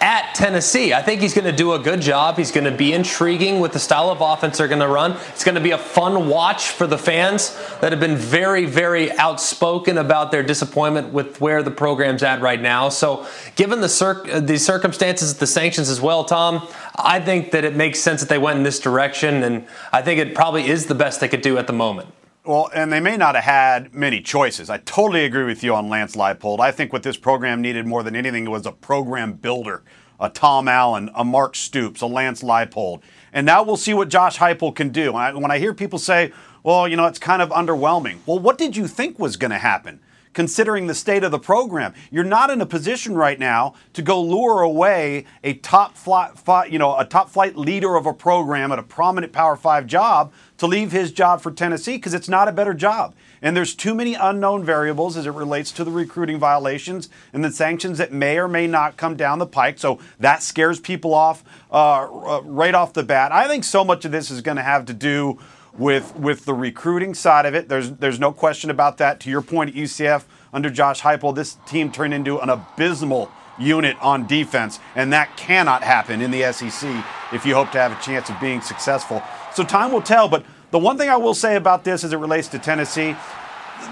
at 0.00 0.34
Tennessee. 0.34 0.92
I 0.92 1.02
think 1.02 1.20
he's 1.20 1.34
going 1.34 1.44
to 1.44 1.52
do 1.52 1.72
a 1.72 1.78
good 1.78 2.00
job. 2.00 2.36
He's 2.36 2.52
going 2.52 2.64
to 2.64 2.76
be 2.76 2.92
intriguing 2.92 3.60
with 3.60 3.72
the 3.72 3.78
style 3.78 4.10
of 4.10 4.20
offense 4.20 4.58
they're 4.58 4.68
going 4.68 4.80
to 4.80 4.88
run. 4.88 5.16
It's 5.30 5.44
going 5.44 5.54
to 5.54 5.60
be 5.60 5.72
a 5.72 5.78
fun 5.78 6.28
watch 6.28 6.68
for 6.70 6.86
the 6.86 6.98
fans 6.98 7.56
that 7.80 7.92
have 7.92 8.00
been 8.00 8.16
very, 8.16 8.64
very 8.64 9.10
outspoken 9.18 9.98
about 9.98 10.30
their 10.30 10.42
disappointment 10.42 11.12
with 11.12 11.40
where 11.40 11.62
the 11.62 11.70
program's 11.70 12.22
at 12.22 12.40
right 12.40 12.60
now. 12.60 12.88
So, 12.88 13.26
given 13.56 13.80
the, 13.80 13.88
cir- 13.88 14.40
the 14.40 14.58
circumstances, 14.58 15.34
the 15.34 15.46
sanctions 15.46 15.88
as 15.88 16.00
well, 16.00 16.24
Tom, 16.24 16.66
I 16.96 17.20
think 17.20 17.52
that 17.52 17.64
it 17.64 17.76
makes 17.76 18.00
sense 18.00 18.20
that 18.20 18.28
they 18.28 18.38
went 18.38 18.58
in 18.58 18.64
this 18.64 18.80
direction, 18.80 19.42
and 19.42 19.66
I 19.92 20.02
think 20.02 20.20
it 20.20 20.34
probably 20.34 20.68
is 20.68 20.86
the 20.86 20.94
best 20.94 21.20
they 21.20 21.28
could 21.28 21.42
do 21.42 21.58
at 21.58 21.66
the 21.66 21.72
moment. 21.72 22.08
Well, 22.48 22.70
and 22.72 22.90
they 22.90 22.98
may 22.98 23.18
not 23.18 23.34
have 23.34 23.44
had 23.44 23.94
many 23.94 24.22
choices. 24.22 24.70
I 24.70 24.78
totally 24.78 25.26
agree 25.26 25.44
with 25.44 25.62
you 25.62 25.74
on 25.74 25.90
Lance 25.90 26.16
Leipold. 26.16 26.60
I 26.60 26.72
think 26.72 26.94
what 26.94 27.02
this 27.02 27.18
program 27.18 27.60
needed 27.60 27.86
more 27.86 28.02
than 28.02 28.16
anything 28.16 28.50
was 28.50 28.64
a 28.64 28.72
program 28.72 29.34
builder, 29.34 29.82
a 30.18 30.30
Tom 30.30 30.66
Allen, 30.66 31.10
a 31.14 31.26
Mark 31.26 31.54
Stoops, 31.54 32.00
a 32.00 32.06
Lance 32.06 32.42
Leipold. 32.42 33.02
And 33.34 33.44
now 33.44 33.62
we'll 33.62 33.76
see 33.76 33.92
what 33.92 34.08
Josh 34.08 34.38
Heupel 34.38 34.74
can 34.74 34.88
do. 34.88 35.12
When 35.12 35.22
I, 35.22 35.34
when 35.34 35.50
I 35.50 35.58
hear 35.58 35.74
people 35.74 35.98
say, 35.98 36.32
well, 36.62 36.88
you 36.88 36.96
know, 36.96 37.04
it's 37.04 37.18
kind 37.18 37.42
of 37.42 37.50
underwhelming. 37.50 38.20
Well, 38.24 38.38
what 38.38 38.56
did 38.56 38.78
you 38.78 38.86
think 38.88 39.18
was 39.18 39.36
going 39.36 39.50
to 39.50 39.58
happen? 39.58 40.00
Considering 40.38 40.86
the 40.86 40.94
state 40.94 41.24
of 41.24 41.32
the 41.32 41.38
program. 41.40 41.92
You're 42.12 42.22
not 42.22 42.48
in 42.48 42.60
a 42.60 42.66
position 42.66 43.16
right 43.16 43.40
now 43.40 43.74
to 43.92 44.02
go 44.02 44.22
lure 44.22 44.60
away 44.60 45.24
a 45.42 45.54
top 45.54 45.96
flight, 45.96 46.70
you 46.70 46.78
know, 46.78 46.96
a 46.96 47.04
top 47.04 47.28
flight 47.28 47.56
leader 47.56 47.96
of 47.96 48.06
a 48.06 48.14
program 48.14 48.70
at 48.70 48.78
a 48.78 48.84
prominent 48.84 49.32
Power 49.32 49.56
5 49.56 49.88
job 49.88 50.32
to 50.58 50.68
leave 50.68 50.92
his 50.92 51.10
job 51.10 51.40
for 51.40 51.50
Tennessee 51.50 51.96
because 51.96 52.14
it's 52.14 52.28
not 52.28 52.46
a 52.46 52.52
better 52.52 52.72
job. 52.72 53.16
And 53.42 53.56
there's 53.56 53.74
too 53.74 53.96
many 53.96 54.14
unknown 54.14 54.62
variables 54.62 55.16
as 55.16 55.26
it 55.26 55.32
relates 55.32 55.72
to 55.72 55.82
the 55.82 55.90
recruiting 55.90 56.38
violations 56.38 57.08
and 57.32 57.44
the 57.44 57.50
sanctions 57.50 57.98
that 57.98 58.12
may 58.12 58.38
or 58.38 58.46
may 58.46 58.68
not 58.68 58.96
come 58.96 59.16
down 59.16 59.40
the 59.40 59.46
pike. 59.46 59.80
So 59.80 59.98
that 60.20 60.44
scares 60.44 60.78
people 60.78 61.14
off 61.14 61.42
uh, 61.72 62.04
uh 62.04 62.42
right 62.44 62.76
off 62.76 62.92
the 62.92 63.02
bat. 63.02 63.32
I 63.32 63.48
think 63.48 63.64
so 63.64 63.82
much 63.84 64.04
of 64.04 64.12
this 64.12 64.30
is 64.30 64.40
going 64.40 64.56
to 64.56 64.62
have 64.62 64.86
to 64.86 64.94
do 64.94 65.40
with 65.78 66.14
with 66.16 66.44
the 66.44 66.54
recruiting 66.54 67.14
side 67.14 67.46
of 67.46 67.54
it. 67.54 67.68
There's 67.68 67.92
there's 67.92 68.20
no 68.20 68.32
question 68.32 68.68
about 68.68 68.98
that. 68.98 69.20
To 69.20 69.30
your 69.30 69.42
point 69.42 69.70
at 69.70 69.76
UCF 69.76 70.24
under 70.52 70.68
Josh 70.68 71.02
Heupel, 71.02 71.34
this 71.34 71.56
team 71.66 71.90
turned 71.90 72.12
into 72.12 72.38
an 72.40 72.50
abysmal 72.50 73.30
unit 73.58 73.96
on 74.02 74.26
defense, 74.26 74.78
and 74.94 75.12
that 75.12 75.36
cannot 75.36 75.82
happen 75.82 76.20
in 76.20 76.30
the 76.30 76.52
SEC 76.52 77.04
if 77.32 77.46
you 77.46 77.54
hope 77.54 77.70
to 77.72 77.78
have 77.78 77.92
a 77.92 78.02
chance 78.02 78.28
of 78.28 78.38
being 78.40 78.60
successful. 78.60 79.22
So 79.54 79.64
time 79.64 79.92
will 79.92 80.02
tell. 80.02 80.28
But 80.28 80.44
the 80.70 80.78
one 80.78 80.98
thing 80.98 81.08
I 81.08 81.16
will 81.16 81.34
say 81.34 81.56
about 81.56 81.84
this 81.84 82.04
as 82.04 82.12
it 82.12 82.18
relates 82.18 82.48
to 82.48 82.58
Tennessee, 82.58 83.16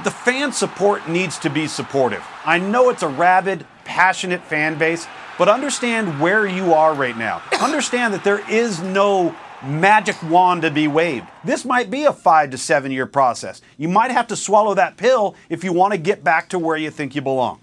the 0.05 0.11
fan 0.11 0.53
support 0.53 1.09
needs 1.09 1.39
to 1.41 1.51
be 1.51 1.67
supportive. 1.67 2.25
I 2.45 2.59
know 2.59 2.91
it's 2.91 3.03
a 3.03 3.09
rabid, 3.09 3.67
passionate 3.85 4.43
fan 4.43 4.79
base, 4.79 5.07
but 5.39 5.49
understand 5.49 6.21
where 6.21 6.47
you 6.47 6.75
are 6.75 6.95
right 6.95 7.17
now. 7.17 7.43
understand 7.61 8.15
that 8.15 8.25
there 8.25 8.49
is 8.51 8.81
no 8.83 9.35
magic 9.65 10.21
wand 10.25 10.63
to 10.63 10.71
be 10.71 10.89
waved. 10.89 11.27
This 11.45 11.65
might 11.65 11.91
be 11.91 12.05
a 12.05 12.13
five 12.13 12.51
to 12.51 12.59
seven 12.59 12.91
year 12.91 13.07
process. 13.07 13.63
You 13.79 13.89
might 13.89 14.11
have 14.11 14.27
to 14.29 14.37
swallow 14.37 14.75
that 14.75 14.97
pill 14.97 15.35
if 15.49 15.65
you 15.65 15.73
want 15.73 15.93
to 15.93 15.99
get 15.99 16.23
back 16.23 16.49
to 16.51 16.59
where 16.59 16.77
you 16.77 16.91
think 16.91 17.15
you 17.15 17.23
belong. 17.23 17.61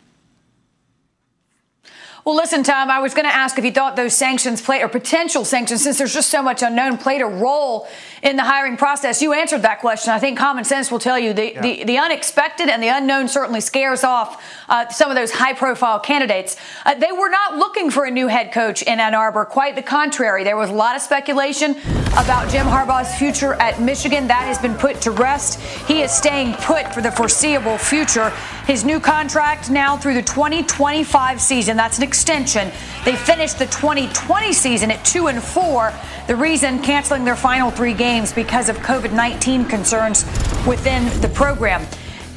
Well, 2.25 2.37
listen, 2.37 2.63
Tom, 2.63 2.89
I 2.89 2.99
was 2.99 3.13
going 3.13 3.25
to 3.25 3.35
ask 3.35 3.57
if 3.59 3.65
you 3.65 3.71
thought 3.73 3.97
those 3.97 4.15
sanctions 4.15 4.61
played, 4.61 4.81
or 4.81 4.87
potential 4.87 5.43
sanctions, 5.43 5.83
since 5.83 5.97
there's 5.97 6.13
just 6.13 6.29
so 6.29 6.41
much 6.41 6.61
unknown, 6.63 6.97
played 6.97 7.19
a 7.19 7.25
role 7.25 7.85
in 8.21 8.37
the 8.37 8.43
hiring 8.43 8.77
process. 8.77 9.21
You 9.21 9.33
answered 9.33 9.63
that 9.63 9.81
question. 9.81 10.13
I 10.13 10.19
think 10.19 10.37
common 10.37 10.63
sense 10.63 10.89
will 10.89 10.99
tell 10.99 11.19
you 11.19 11.33
the, 11.33 11.51
yeah. 11.51 11.61
the, 11.61 11.83
the, 11.83 11.97
unexpected 11.97 12.69
and 12.69 12.81
the 12.81 12.87
unknown 12.87 13.27
certainly 13.27 13.59
scares 13.59 14.05
off 14.05 14.41
uh, 14.69 14.87
some 14.87 15.09
of 15.11 15.17
those 15.17 15.31
high 15.31 15.51
profile 15.51 15.99
candidates. 15.99 16.55
Uh, 16.85 16.95
they 16.95 17.11
were 17.11 17.27
not 17.27 17.57
looking 17.57 17.91
for 17.91 18.05
a 18.05 18.11
new 18.11 18.27
head 18.27 18.53
coach 18.53 18.81
in 18.83 19.01
Ann 19.01 19.13
Arbor. 19.13 19.43
Quite 19.43 19.75
the 19.75 19.81
contrary. 19.81 20.45
There 20.45 20.55
was 20.55 20.69
a 20.69 20.73
lot 20.73 20.95
of 20.95 21.01
speculation 21.01 21.71
about 22.13 22.49
Jim 22.49 22.65
Harbaugh's 22.65 23.13
future 23.15 23.55
at 23.55 23.81
Michigan. 23.81 24.27
That 24.27 24.47
has 24.47 24.57
been 24.57 24.75
put 24.75 25.01
to 25.01 25.11
rest. 25.11 25.59
He 25.89 26.01
is 26.01 26.11
staying 26.11 26.53
put 26.53 26.93
for 26.93 27.01
the 27.01 27.11
foreseeable 27.11 27.77
future. 27.77 28.29
His 28.65 28.85
new 28.85 29.01
contract 29.01 29.69
now 29.69 29.97
through 29.97 30.13
the 30.13 30.21
2025 30.21 31.41
season. 31.41 31.75
That's 31.75 31.97
an 31.97 32.03
extension. 32.13 32.69
They 33.05 33.15
finished 33.15 33.57
the 33.57 33.65
2020 33.65 34.53
season 34.53 34.91
at 34.91 35.03
2 35.03 35.29
and 35.29 35.41
4. 35.41 35.91
The 36.27 36.35
reason 36.35 36.79
canceling 36.83 37.25
their 37.25 37.35
final 37.35 37.71
3 37.71 37.95
games 37.95 38.31
because 38.31 38.69
of 38.69 38.77
COVID-19 38.77 39.67
concerns 39.67 40.23
within 40.67 41.05
the 41.21 41.29
program. 41.29 41.83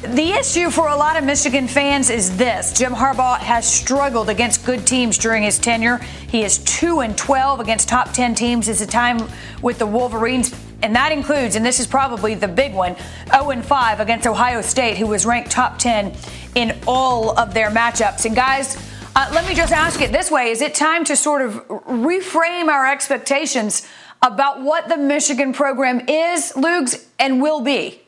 The 0.01 0.31
issue 0.31 0.71
for 0.71 0.87
a 0.87 0.95
lot 0.95 1.15
of 1.15 1.23
Michigan 1.23 1.67
fans 1.67 2.09
is 2.09 2.35
this. 2.37 2.73
Jim 2.73 2.93
Harbaugh 2.93 3.37
has 3.37 3.71
struggled 3.71 4.29
against 4.29 4.65
good 4.65 4.87
teams 4.87 5.15
during 5.19 5.43
his 5.43 5.59
tenure. 5.59 5.97
He 6.27 6.43
is 6.43 6.57
2 6.57 7.01
and 7.01 7.15
12 7.15 7.59
against 7.59 7.87
top 7.87 8.13
10 8.13 8.33
teams 8.33 8.67
It's 8.67 8.81
a 8.81 8.87
time 8.87 9.29
with 9.61 9.77
the 9.77 9.85
Wolverines 9.85 10.55
and 10.83 10.95
that 10.95 11.11
includes, 11.11 11.55
and 11.55 11.65
this 11.65 11.79
is 11.79 11.87
probably 11.87 12.35
the 12.35 12.47
big 12.47 12.73
one, 12.73 12.95
0 13.31 13.49
and 13.49 13.65
5 13.65 13.99
against 13.99 14.27
Ohio 14.27 14.61
State, 14.61 14.97
who 14.97 15.07
was 15.07 15.25
ranked 15.25 15.49
top 15.49 15.79
10 15.79 16.13
in 16.55 16.77
all 16.85 17.37
of 17.37 17.53
their 17.53 17.71
matchups. 17.71 18.25
And 18.25 18.35
guys, 18.35 18.77
uh, 19.17 19.27
let 19.33 19.47
me 19.47 19.55
just 19.55 19.73
ask 19.73 19.99
it 19.99 20.11
this 20.11 20.29
way 20.29 20.51
Is 20.51 20.61
it 20.61 20.75
time 20.75 21.03
to 21.05 21.15
sort 21.15 21.41
of 21.41 21.67
reframe 21.67 22.67
our 22.67 22.85
expectations 22.85 23.87
about 24.21 24.61
what 24.61 24.89
the 24.89 24.97
Michigan 24.97 25.53
program 25.53 26.07
is, 26.07 26.55
Lugs, 26.55 27.07
and 27.17 27.41
will 27.41 27.61
be? 27.61 28.01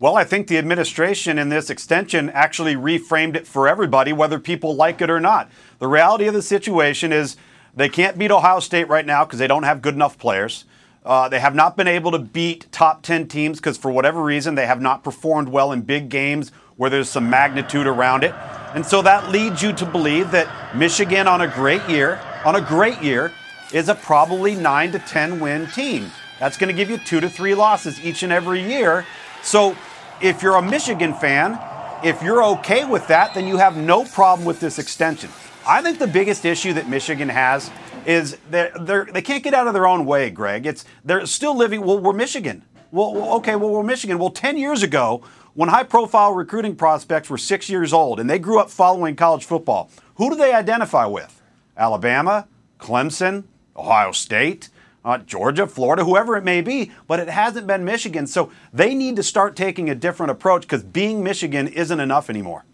Well, 0.00 0.16
I 0.16 0.22
think 0.22 0.46
the 0.46 0.58
administration 0.58 1.38
in 1.38 1.48
this 1.48 1.70
extension 1.70 2.30
actually 2.30 2.76
reframed 2.76 3.34
it 3.34 3.48
for 3.48 3.66
everybody, 3.66 4.12
whether 4.12 4.38
people 4.38 4.76
like 4.76 5.00
it 5.00 5.10
or 5.10 5.18
not. 5.18 5.50
The 5.80 5.88
reality 5.88 6.28
of 6.28 6.34
the 6.34 6.42
situation 6.42 7.12
is 7.12 7.36
they 7.74 7.88
can't 7.88 8.16
beat 8.16 8.30
Ohio 8.30 8.60
State 8.60 8.88
right 8.88 9.06
now 9.06 9.24
because 9.24 9.40
they 9.40 9.48
don't 9.48 9.64
have 9.64 9.82
good 9.82 9.94
enough 9.94 10.18
players. 10.18 10.66
Uh, 11.04 11.28
they 11.28 11.40
have 11.40 11.54
not 11.54 11.76
been 11.76 11.88
able 11.88 12.12
to 12.12 12.18
beat 12.18 12.70
top 12.70 13.02
10 13.02 13.26
teams 13.26 13.58
because, 13.58 13.76
for 13.76 13.90
whatever 13.90 14.22
reason, 14.22 14.54
they 14.54 14.66
have 14.66 14.80
not 14.80 15.02
performed 15.02 15.48
well 15.48 15.72
in 15.72 15.80
big 15.80 16.08
games 16.08 16.52
where 16.78 16.88
there's 16.88 17.10
some 17.10 17.28
magnitude 17.28 17.86
around 17.86 18.24
it. 18.24 18.32
And 18.72 18.86
so 18.86 19.02
that 19.02 19.30
leads 19.30 19.62
you 19.62 19.72
to 19.74 19.84
believe 19.84 20.30
that 20.30 20.76
Michigan, 20.76 21.26
on 21.26 21.40
a 21.40 21.48
great 21.48 21.86
year, 21.88 22.20
on 22.44 22.54
a 22.54 22.60
great 22.60 23.02
year, 23.02 23.32
is 23.72 23.88
a 23.88 23.94
probably 23.94 24.54
9 24.54 24.92
to 24.92 24.98
10 25.00 25.40
win 25.40 25.66
team. 25.66 26.10
That's 26.38 26.56
going 26.56 26.68
to 26.68 26.74
give 26.74 26.88
you 26.88 26.96
two 26.98 27.20
to 27.20 27.28
three 27.28 27.54
losses 27.54 28.02
each 28.02 28.22
and 28.22 28.32
every 28.32 28.62
year. 28.62 29.04
So 29.42 29.76
if 30.22 30.40
you're 30.40 30.54
a 30.54 30.62
Michigan 30.62 31.14
fan, 31.14 31.58
if 32.04 32.22
you're 32.22 32.44
okay 32.44 32.84
with 32.84 33.08
that, 33.08 33.34
then 33.34 33.48
you 33.48 33.56
have 33.56 33.76
no 33.76 34.04
problem 34.04 34.46
with 34.46 34.60
this 34.60 34.78
extension. 34.78 35.30
I 35.66 35.82
think 35.82 35.98
the 35.98 36.06
biggest 36.06 36.44
issue 36.44 36.72
that 36.74 36.88
Michigan 36.88 37.28
has 37.28 37.70
is 38.06 38.38
they're, 38.50 38.70
they're, 38.80 39.04
they 39.04 39.20
can't 39.20 39.42
get 39.42 39.52
out 39.52 39.66
of 39.66 39.74
their 39.74 39.86
own 39.86 40.06
way, 40.06 40.30
Greg. 40.30 40.64
It's 40.64 40.84
they're 41.04 41.26
still 41.26 41.56
living. 41.56 41.82
Well, 41.82 41.98
we're 41.98 42.12
Michigan. 42.12 42.62
Well, 42.92 43.34
okay, 43.38 43.56
well 43.56 43.70
we're 43.70 43.82
Michigan. 43.82 44.18
Well, 44.18 44.30
ten 44.30 44.56
years 44.56 44.82
ago, 44.84 45.22
when 45.54 45.68
high-profile 45.68 46.32
recruiting 46.32 46.76
prospects 46.76 47.28
were 47.30 47.38
six 47.38 47.68
years 47.68 47.92
old 47.92 48.20
and 48.20 48.28
they 48.28 48.38
grew 48.38 48.58
up 48.58 48.70
following 48.70 49.16
college 49.16 49.44
football, 49.44 49.90
who 50.16 50.30
do 50.30 50.36
they 50.36 50.52
identify 50.52 51.06
with? 51.06 51.40
Alabama, 51.76 52.46
Clemson, 52.78 53.44
Ohio 53.76 54.12
State, 54.12 54.68
uh, 55.04 55.18
Georgia, 55.18 55.66
Florida, 55.66 56.04
whoever 56.04 56.36
it 56.36 56.44
may 56.44 56.60
be, 56.60 56.90
but 57.06 57.20
it 57.20 57.28
hasn't 57.28 57.66
been 57.66 57.84
Michigan. 57.84 58.26
So 58.26 58.50
they 58.72 58.94
need 58.94 59.16
to 59.16 59.22
start 59.22 59.56
taking 59.56 59.88
a 59.88 59.94
different 59.94 60.30
approach 60.30 60.62
because 60.62 60.82
being 60.82 61.22
Michigan 61.22 61.68
isn't 61.68 62.00
enough 62.00 62.28
anymore. 62.28 62.64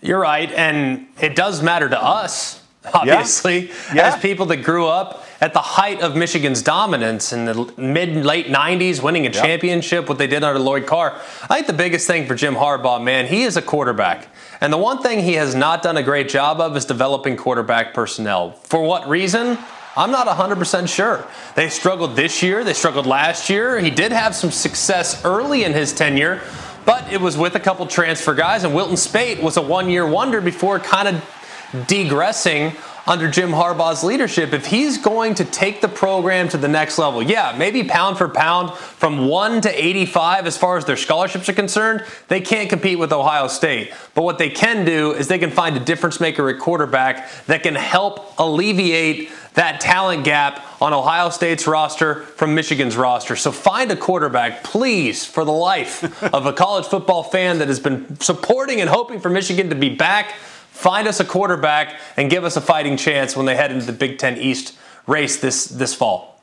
You're 0.00 0.20
right, 0.20 0.50
and 0.50 1.06
it 1.20 1.36
does 1.36 1.62
matter 1.62 1.88
to 1.88 2.02
us, 2.02 2.61
obviously, 2.94 3.68
yeah. 3.68 3.94
Yeah. 3.94 4.14
as 4.14 4.20
people 4.20 4.46
that 4.46 4.58
grew 4.58 4.86
up 4.88 5.24
at 5.40 5.52
the 5.52 5.60
height 5.60 6.00
of 6.00 6.16
Michigan's 6.16 6.62
dominance 6.62 7.32
in 7.32 7.44
the 7.44 7.72
mid 7.76 8.24
late 8.24 8.46
90s, 8.46 9.02
winning 9.02 9.22
a 9.26 9.30
yep. 9.30 9.44
championship, 9.44 10.08
what 10.08 10.18
they 10.18 10.26
did 10.26 10.42
under 10.42 10.58
Lloyd 10.58 10.86
Carr. 10.86 11.12
I 11.42 11.56
think 11.56 11.66
the 11.68 11.72
biggest 11.72 12.06
thing 12.06 12.26
for 12.26 12.34
Jim 12.34 12.54
Harbaugh, 12.54 13.02
man, 13.02 13.26
he 13.26 13.42
is 13.42 13.56
a 13.56 13.62
quarterback. 13.62 14.28
And 14.60 14.72
the 14.72 14.78
one 14.78 15.02
thing 15.02 15.20
he 15.20 15.34
has 15.34 15.54
not 15.54 15.82
done 15.82 15.96
a 15.96 16.02
great 16.02 16.28
job 16.28 16.60
of 16.60 16.76
is 16.76 16.84
developing 16.84 17.36
quarterback 17.36 17.94
personnel. 17.94 18.52
For 18.52 18.82
what 18.82 19.08
reason? 19.08 19.58
I'm 19.96 20.10
not 20.10 20.26
100% 20.26 20.88
sure. 20.88 21.26
They 21.54 21.68
struggled 21.68 22.16
this 22.16 22.42
year, 22.42 22.64
they 22.64 22.72
struggled 22.72 23.06
last 23.06 23.50
year. 23.50 23.78
He 23.78 23.90
did 23.90 24.10
have 24.10 24.34
some 24.34 24.50
success 24.50 25.24
early 25.24 25.64
in 25.64 25.72
his 25.72 25.92
tenure, 25.92 26.40
but 26.84 27.12
it 27.12 27.20
was 27.20 27.36
with 27.36 27.54
a 27.56 27.60
couple 27.60 27.86
transfer 27.86 28.34
guys, 28.34 28.64
and 28.64 28.74
Wilton 28.74 28.96
Speight 28.96 29.42
was 29.42 29.56
a 29.56 29.62
one 29.62 29.90
year 29.90 30.06
wonder 30.06 30.40
before 30.40 30.80
kind 30.80 31.08
of 31.08 31.41
degressing 31.72 32.76
under 33.06 33.28
Jim 33.28 33.50
Harbaugh's 33.50 34.04
leadership, 34.04 34.52
if 34.52 34.66
he's 34.66 34.98
going 34.98 35.34
to 35.34 35.44
take 35.44 35.80
the 35.80 35.88
program 35.88 36.48
to 36.50 36.56
the 36.56 36.68
next 36.68 36.98
level, 36.98 37.22
yeah, 37.22 37.54
maybe 37.58 37.82
pound 37.82 38.16
for 38.16 38.28
pound 38.28 38.72
from 38.74 39.26
1 39.26 39.62
to 39.62 39.84
85 39.84 40.46
as 40.46 40.56
far 40.56 40.76
as 40.76 40.84
their 40.84 40.96
scholarships 40.96 41.48
are 41.48 41.52
concerned, 41.52 42.04
they 42.28 42.40
can't 42.40 42.70
compete 42.70 42.98
with 42.98 43.12
Ohio 43.12 43.48
State. 43.48 43.92
But 44.14 44.22
what 44.22 44.38
they 44.38 44.50
can 44.50 44.84
do 44.84 45.12
is 45.12 45.26
they 45.26 45.38
can 45.38 45.50
find 45.50 45.76
a 45.76 45.80
difference 45.80 46.20
maker 46.20 46.48
at 46.48 46.60
quarterback 46.60 47.28
that 47.46 47.64
can 47.64 47.74
help 47.74 48.38
alleviate 48.38 49.30
that 49.54 49.80
talent 49.80 50.24
gap 50.24 50.64
on 50.80 50.92
Ohio 50.92 51.28
State's 51.30 51.66
roster 51.66 52.22
from 52.22 52.54
Michigan's 52.54 52.96
roster. 52.96 53.34
So 53.34 53.50
find 53.50 53.90
a 53.90 53.96
quarterback, 53.96 54.62
please, 54.62 55.24
for 55.26 55.44
the 55.44 55.52
life 55.52 56.22
of 56.22 56.46
a 56.46 56.52
college 56.52 56.86
football 56.86 57.22
fan 57.22 57.58
that 57.58 57.68
has 57.68 57.80
been 57.80 58.18
supporting 58.20 58.80
and 58.80 58.88
hoping 58.88 59.20
for 59.20 59.28
Michigan 59.28 59.68
to 59.70 59.74
be 59.74 59.94
back 59.94 60.34
Find 60.82 61.06
us 61.06 61.20
a 61.20 61.24
quarterback 61.24 61.94
and 62.16 62.28
give 62.28 62.42
us 62.42 62.56
a 62.56 62.60
fighting 62.60 62.96
chance 62.96 63.36
when 63.36 63.46
they 63.46 63.54
head 63.54 63.70
into 63.70 63.86
the 63.86 63.92
Big 63.92 64.18
Ten 64.18 64.36
East 64.36 64.76
race 65.06 65.40
this, 65.40 65.66
this 65.66 65.94
fall. 65.94 66.42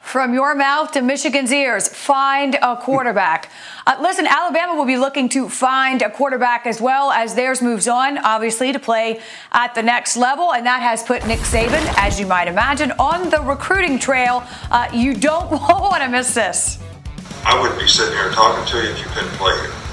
From 0.00 0.32
your 0.32 0.54
mouth 0.54 0.90
to 0.92 1.02
Michigan's 1.02 1.52
ears, 1.52 1.88
find 1.88 2.56
a 2.62 2.76
quarterback. 2.76 3.52
Uh, 3.86 3.98
listen, 4.00 4.26
Alabama 4.26 4.74
will 4.76 4.86
be 4.86 4.96
looking 4.96 5.28
to 5.28 5.46
find 5.46 6.00
a 6.00 6.08
quarterback 6.08 6.64
as 6.64 6.80
well 6.80 7.12
as 7.12 7.34
theirs 7.34 7.60
moves 7.60 7.86
on, 7.86 8.16
obviously, 8.16 8.72
to 8.72 8.78
play 8.78 9.20
at 9.52 9.74
the 9.74 9.82
next 9.82 10.16
level. 10.16 10.54
And 10.54 10.64
that 10.64 10.80
has 10.80 11.02
put 11.02 11.26
Nick 11.26 11.40
Saban, 11.40 11.94
as 11.98 12.18
you 12.18 12.24
might 12.24 12.48
imagine, 12.48 12.92
on 12.92 13.28
the 13.28 13.42
recruiting 13.42 13.98
trail. 13.98 14.42
Uh, 14.70 14.88
you 14.90 15.12
don't 15.12 15.50
want 15.50 16.02
to 16.02 16.08
miss 16.08 16.32
this. 16.32 16.78
I 17.44 17.60
wouldn't 17.60 17.78
be 17.78 17.86
sitting 17.86 18.14
here 18.14 18.30
talking 18.30 18.64
to 18.64 18.82
you 18.82 18.92
if 18.92 18.98
you 19.00 19.04
couldn't 19.08 19.32
play 19.32 19.52
here. 19.52 19.83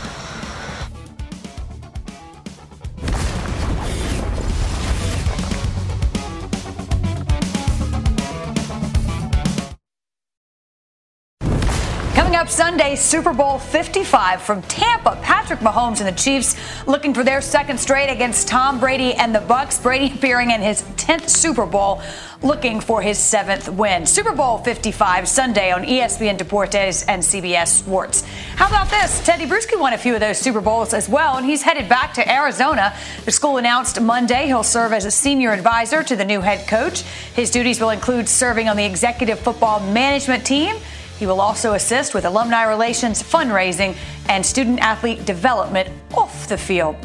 Up 12.41 12.50
Sunday, 12.50 12.95
Super 12.95 13.33
Bowl 13.33 13.60
55 13.60 14.41
from 14.41 14.63
Tampa. 14.63 15.15
Patrick 15.21 15.60
Mahomes 15.60 16.00
and 16.00 16.07
the 16.07 16.19
Chiefs 16.19 16.55
looking 16.88 17.13
for 17.13 17.24
their 17.24 17.39
second 17.39 17.79
straight 17.79 18.10
against 18.10 18.48
Tom 18.48 18.79
Brady 18.79 19.13
and 19.13 19.36
the 19.36 19.41
Bucs. 19.41 19.79
Brady 19.79 20.12
appearing 20.12 20.50
in 20.50 20.60
his 20.60 20.81
10th 20.98 21.29
Super 21.29 21.67
Bowl, 21.67 22.01
looking 22.41 22.79
for 22.81 23.00
his 23.00 23.19
seventh 23.19 23.69
win. 23.69 24.07
Super 24.07 24.33
Bowl 24.33 24.57
55 24.57 25.27
Sunday 25.27 25.71
on 25.71 25.83
ESPN 25.83 26.36
Deportes 26.36 27.05
and 27.07 27.21
CBS 27.21 27.67
Sports. 27.67 28.25
How 28.55 28.67
about 28.67 28.89
this? 28.89 29.21
Tedy 29.24 29.45
Bruschi 29.45 29.79
won 29.79 29.93
a 29.93 29.98
few 30.00 30.15
of 30.15 30.19
those 30.19 30.39
Super 30.39 30.62
Bowls 30.62 30.95
as 30.95 31.07
well, 31.07 31.38
and 31.38 31.45
he's 31.45 31.61
headed 31.61 31.87
back 31.87 32.16
to 32.16 32.27
Arizona. 32.27 32.92
The 33.24 33.31
school 33.31 33.57
announced 33.57 34.01
Monday 34.01 34.48
he'll 34.48 34.63
serve 34.63 34.94
as 34.94 35.05
a 35.05 35.11
senior 35.11 35.51
advisor 35.51 36.01
to 36.01 36.16
the 36.16 36.25
new 36.25 36.42
head 36.42 36.68
coach. 36.68 37.01
His 37.35 37.51
duties 37.51 37.79
will 37.79 37.92
include 37.92 38.27
serving 38.27 38.68
on 38.68 38.77
the 38.77 38.85
executive 38.85 39.39
football 39.39 39.79
management 39.79 40.44
team 40.44 40.75
he 41.22 41.27
will 41.27 41.40
also 41.40 41.74
assist 41.74 42.16
with 42.16 42.25
alumni 42.25 42.64
relations, 42.64 43.22
fundraising, 43.22 43.96
and 44.27 44.44
student 44.44 44.79
athlete 44.79 45.24
development 45.24 45.88
off 46.16 46.50
the 46.50 46.57
field. 46.57 46.96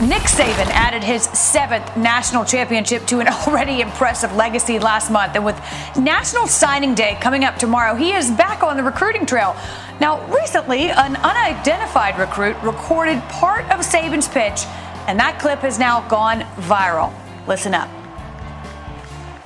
Nick 0.00 0.22
Saban 0.22 0.70
added 0.70 1.04
his 1.04 1.24
seventh 1.24 1.94
national 1.94 2.46
championship 2.46 3.04
to 3.08 3.20
an 3.20 3.28
already 3.46 3.82
impressive 3.82 4.34
legacy 4.34 4.78
last 4.78 5.10
month. 5.10 5.36
And 5.36 5.44
with 5.44 5.56
National 5.94 6.46
Signing 6.46 6.94
Day 6.94 7.18
coming 7.20 7.44
up 7.44 7.58
tomorrow, 7.58 7.94
he 7.94 8.14
is 8.14 8.30
back 8.30 8.62
on 8.62 8.78
the 8.78 8.82
recruiting 8.82 9.26
trail. 9.26 9.54
Now, 10.00 10.26
recently, 10.34 10.88
an 10.88 11.14
unidentified 11.16 12.18
recruit 12.18 12.56
recorded 12.62 13.20
part 13.24 13.64
of 13.64 13.80
Saban's 13.80 14.26
pitch, 14.26 14.64
and 15.06 15.20
that 15.20 15.38
clip 15.38 15.58
has 15.58 15.78
now 15.78 16.00
gone 16.08 16.40
viral. 16.62 17.12
Listen 17.46 17.74
up. 17.74 17.90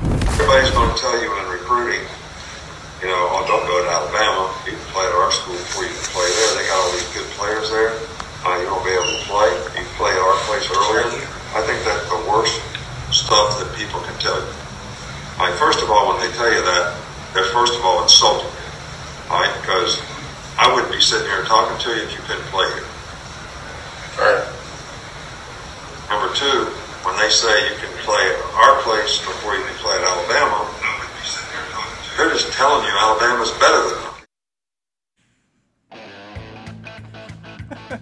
Everybody's 0.01 0.71
going 0.71 0.95
to 0.95 1.01
tell 1.01 1.21
you 1.21 1.37
in 1.37 1.51
recruiting 1.51 2.18
you 2.99 3.07
know, 3.07 3.31
oh, 3.31 3.47
don't 3.47 3.63
go 3.63 3.79
to 3.79 3.89
Alabama. 3.89 4.51
You 4.67 4.75
can 4.75 4.87
play 4.91 5.07
at 5.07 5.15
our 5.15 5.31
school 5.31 5.55
before 5.55 5.87
you 5.87 5.95
can 5.95 6.09
play 6.11 6.27
there. 6.27 6.51
They 6.59 6.67
got 6.67 6.83
all 6.83 6.91
these 6.91 7.11
good 7.15 7.31
players 7.39 7.71
there. 7.71 7.95
Uh, 8.43 8.59
you 8.59 8.67
won't 8.67 8.83
be 8.83 8.91
able 8.91 9.07
to 9.07 9.23
play. 9.31 9.51
You 9.79 9.87
can 9.87 9.91
play 9.95 10.11
at 10.11 10.23
our 10.23 10.39
place 10.51 10.67
earlier. 10.67 11.07
I 11.55 11.63
think 11.63 11.79
that's 11.87 12.07
the 12.11 12.19
worst 12.27 12.59
stuff 13.15 13.63
that 13.63 13.71
people 13.79 14.03
can 14.03 14.19
tell 14.19 14.39
you. 14.39 14.51
Like, 15.39 15.55
first 15.55 15.79
of 15.79 15.91
all, 15.95 16.11
when 16.11 16.19
they 16.19 16.31
tell 16.35 16.51
you 16.51 16.59
that, 16.59 16.99
they're 17.35 17.47
first 17.55 17.79
of 17.79 17.87
all 17.87 18.03
insulting 18.03 18.51
you. 18.51 18.67
Right? 19.31 19.53
Because 19.63 20.03
I 20.59 20.67
wouldn't 20.75 20.91
be 20.91 21.01
sitting 21.01 21.31
here 21.31 21.47
talking 21.47 21.79
to 21.79 21.89
you 21.95 22.03
if 22.03 22.11
you 22.11 22.23
couldn't 22.27 22.51
play 22.51 22.67
here. 22.75 22.89
Right. 24.19 24.43
Number 26.11 26.35
two, 26.35 26.67
when 27.07 27.15
they 27.23 27.31
say 27.31 27.53
you 27.71 27.77
can 27.79 27.95
play 28.03 28.21
at 28.21 28.39
our 28.59 28.83
place 28.83 29.23
before 29.23 29.55
you 29.55 29.63
can 29.63 29.79
play 29.79 29.95
at 29.95 30.03
Alabama, 30.03 30.67
they're 32.19 32.31
just 32.31 32.53
telling 32.53 32.85
you 32.85 32.91
Alabama's 32.99 33.51
better 33.53 33.83
than 33.89 34.03
them. 34.03 34.09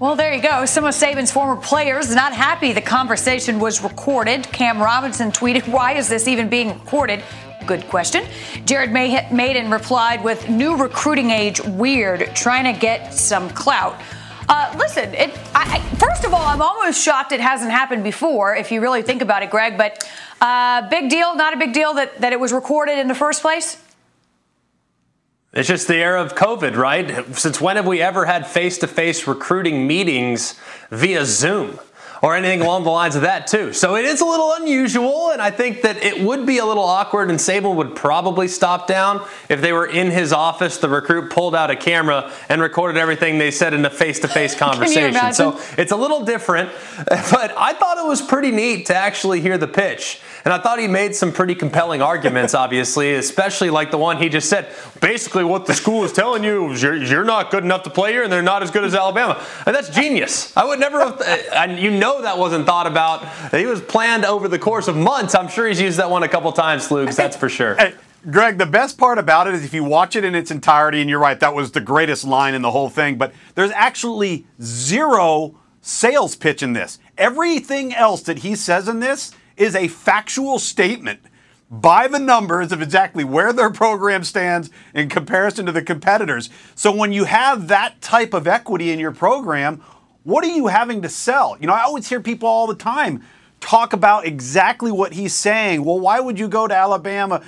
Well, 0.01 0.17
there 0.17 0.35
you 0.35 0.43
go. 0.43 0.65
Some 0.65 0.85
of 0.85 0.95
Saban's 0.95 1.31
former 1.31 1.61
players 1.61 2.15
not 2.15 2.33
happy 2.33 2.73
the 2.73 2.81
conversation 2.81 3.59
was 3.61 3.83
recorded. 3.83 4.45
Cam 4.45 4.81
Robinson 4.81 5.31
tweeted, 5.31 5.69
Why 5.69 5.93
is 5.93 6.09
this 6.09 6.27
even 6.27 6.49
being 6.49 6.69
recorded? 6.69 7.23
Good 7.67 7.87
question. 7.89 8.25
Jared 8.65 8.93
Mayden 8.93 9.71
replied 9.71 10.23
with 10.25 10.49
new 10.49 10.77
recruiting 10.77 11.31
age 11.31 11.61
weird, 11.61 12.35
trying 12.35 12.73
to 12.73 12.79
get 12.79 13.13
some 13.13 13.51
clout. 13.51 14.01
Uh, 14.49 14.73
listen, 14.79 15.13
it, 15.15 15.37
I, 15.55 15.81
first 15.99 16.25
of 16.25 16.33
all, 16.33 16.47
I'm 16.47 16.63
almost 16.63 17.03
shocked 17.03 17.33
it 17.33 17.41
hasn't 17.41 17.73
happened 17.73 18.05
before, 18.05 18.55
if 18.55 18.71
you 18.71 18.81
really 18.81 19.03
think 19.03 19.21
about 19.21 19.43
it, 19.43 19.51
Greg. 19.51 19.77
But 19.77 20.09
uh, 20.41 20.89
big 20.89 21.11
deal, 21.11 21.35
not 21.35 21.55
a 21.55 21.57
big 21.57 21.73
deal 21.73 21.95
that, 21.95 22.21
that 22.21 22.33
it 22.33 22.39
was 22.39 22.53
recorded 22.53 22.99
in 22.99 23.09
the 23.09 23.15
first 23.15 23.43
place? 23.43 23.83
It's 25.57 25.69
just 25.69 25.89
the 25.89 25.97
era 25.97 26.21
of 26.23 26.35
COVID, 26.35 26.77
right? 26.77 27.35
Since 27.35 27.63
when 27.63 27.77
have 27.77 27.87
we 27.87 28.03
ever 28.03 28.27
had 28.27 28.47
face 28.47 28.77
to 28.79 28.87
face 28.87 29.27
recruiting 29.27 29.87
meetings 29.87 30.55
via 30.91 31.25
Zoom? 31.25 31.81
Or 32.23 32.35
anything 32.35 32.61
along 32.63 32.85
the 32.85 32.91
lines 32.91 33.15
of 33.17 33.23
that 33.23 33.47
too. 33.47 33.73
So 33.73 33.97
it 33.97 34.05
is 34.05 34.21
a 34.21 34.25
little 34.25 34.53
unusual, 34.55 35.31
and 35.31 35.43
I 35.43 35.51
think 35.51 35.83
that 35.83 35.99
it 35.99 36.21
would 36.21 36.47
be 36.47 36.59
a 36.59 36.65
little 36.65 36.85
awkward, 36.85 37.31
and 37.31 37.39
Saban 37.39 37.75
would 37.77 37.95
probably 37.95 38.49
stop 38.49 38.87
down 38.87 39.27
if 39.49 39.61
they 39.61 39.73
were 39.73 39.87
in 39.87 40.11
his 40.11 40.33
office. 40.33 40.79
The 40.79 40.89
recruit 40.89 41.31
pulled 41.31 41.55
out 41.55 41.71
a 41.71 41.77
camera 41.77 42.33
and 42.49 42.61
recorded 42.61 42.99
everything 42.99 43.39
they 43.39 43.51
said 43.51 43.75
in 43.75 43.85
a 43.85 43.91
face-to-face 43.91 44.55
conversation. 44.59 45.33
so 45.33 45.61
it's 45.77 45.93
a 45.93 45.97
little 45.97 46.25
different, 46.25 46.71
but 47.09 47.55
I 47.57 47.75
thought 47.75 47.99
it 47.99 48.07
was 48.07 48.23
pretty 48.23 48.51
neat 48.51 48.87
to 48.87 48.95
actually 48.95 49.41
hear 49.41 49.59
the 49.59 49.69
pitch. 49.69 50.21
And 50.47 50.53
I 50.53 50.59
thought 50.59 50.79
he 50.79 50.87
made 50.87 51.17
some 51.17 51.33
pretty 51.33 51.57
compelling 51.57 52.01
arguments, 52.01 52.55
obviously, 52.67 53.15
especially 53.15 53.69
like 53.69 53.91
the 53.91 53.99
one 53.99 54.19
he 54.19 54.29
just 54.29 54.49
said. 54.49 54.73
Basically, 55.01 55.43
what 55.43 55.67
the 55.67 55.75
school 55.75 56.05
is 56.05 56.13
telling 56.13 56.45
you 56.45 56.71
is 56.71 56.81
you're, 56.81 56.95
you're 56.95 57.25
not 57.25 57.51
good 57.51 57.65
enough 57.65 57.83
to 57.83 57.91
play 57.91 58.13
here, 58.13 58.23
and 58.23 58.33
they're 58.33 58.43
not 58.43 58.63
as 58.63 58.71
good 58.71 58.85
as 58.85 58.95
Alabama. 58.95 59.45
And 59.67 59.75
that's 59.75 59.89
genius. 59.89 60.57
I 60.57 60.65
would 60.65 60.79
never 60.79 61.01
have, 61.01 61.21
and 61.53 61.81
you 61.81 61.91
know 61.91 62.06
that 62.23 62.39
wasn't 62.39 62.67
thought 62.67 62.87
about. 62.87 63.27
He 63.53 63.67
was 63.67 63.81
planned 63.81 64.25
over 64.25 64.49
the 64.49 64.59
course 64.59 64.89
of 64.89 64.97
months. 64.97 65.35
I'm 65.35 65.49
sure 65.49 65.67
he's 65.69 65.81
used 65.81 65.99
that 65.99 66.11
one 66.11 66.23
a 66.23 66.29
couple 66.29 66.51
times, 66.53 66.91
Luke. 66.91 67.11
That's 67.11 67.37
for 67.37 67.49
sure. 67.49 67.75
Hey, 67.77 67.95
Greg, 68.31 68.59
the 68.59 68.67
best 68.67 68.99
part 68.99 69.19
about 69.19 69.47
it 69.47 69.55
is 69.55 69.65
if 69.65 69.73
you 69.73 69.85
watch 69.85 70.17
it 70.17 70.25
in 70.25 70.35
its 70.35 70.51
entirety, 70.51 71.01
and 71.01 71.09
you're 71.09 71.21
right, 71.21 71.39
that 71.41 71.55
was 71.55 71.71
the 71.73 71.81
greatest 71.81 72.25
line 72.25 72.55
in 72.55 72.63
the 72.63 72.71
whole 72.71 72.89
thing, 72.89 73.17
but 73.17 73.33
there's 73.55 73.71
actually 73.71 74.47
zero 74.61 75.59
sales 75.81 76.35
pitch 76.35 76.63
in 76.63 76.73
this. 76.73 76.99
Everything 77.17 77.95
else 77.95 78.23
that 78.23 78.39
he 78.39 78.57
says 78.57 78.89
in 78.89 79.01
this 79.01 79.33
is 79.57 79.77
a 79.77 79.89
factual 79.89 80.59
statement 80.59 81.21
by 81.71 82.07
the 82.09 82.19
numbers 82.19 82.73
of 82.73 82.83
exactly 82.83 83.25
where 83.25 83.53
their 83.53 83.71
program 83.71 84.23
stands 84.25 84.71
in 84.95 85.09
comparison 85.09 85.67
to 85.67 85.73
the 85.73 85.83
competitors. 85.83 86.49
So 86.75 86.95
when 86.95 87.13
you 87.13 87.25
have 87.25 87.69
that 87.69 88.01
type 88.01 88.35
of 88.35 88.47
equity 88.47 88.91
in 88.91 88.99
your 88.99 89.13
program, 89.13 89.83
what 90.27 90.43
are 90.43 90.49
you 90.49 90.67
having 90.67 91.03
to 91.03 91.09
sell? 91.09 91.57
You 91.61 91.69
know, 91.69 91.73
I 91.73 91.83
always 91.83 92.09
hear 92.09 92.21
people 92.21 92.49
all 92.49 92.67
the 92.67 92.75
time 92.75 93.23
talk 93.61 93.93
about 93.93 94.27
exactly 94.27 94.91
what 94.91 95.13
he's 95.13 95.33
saying. 95.33 95.85
Well, 95.85 96.01
why 96.01 96.19
would 96.19 96.37
you 96.37 96.49
go 96.49 96.67
to 96.67 96.75
Alabama? 96.75 97.45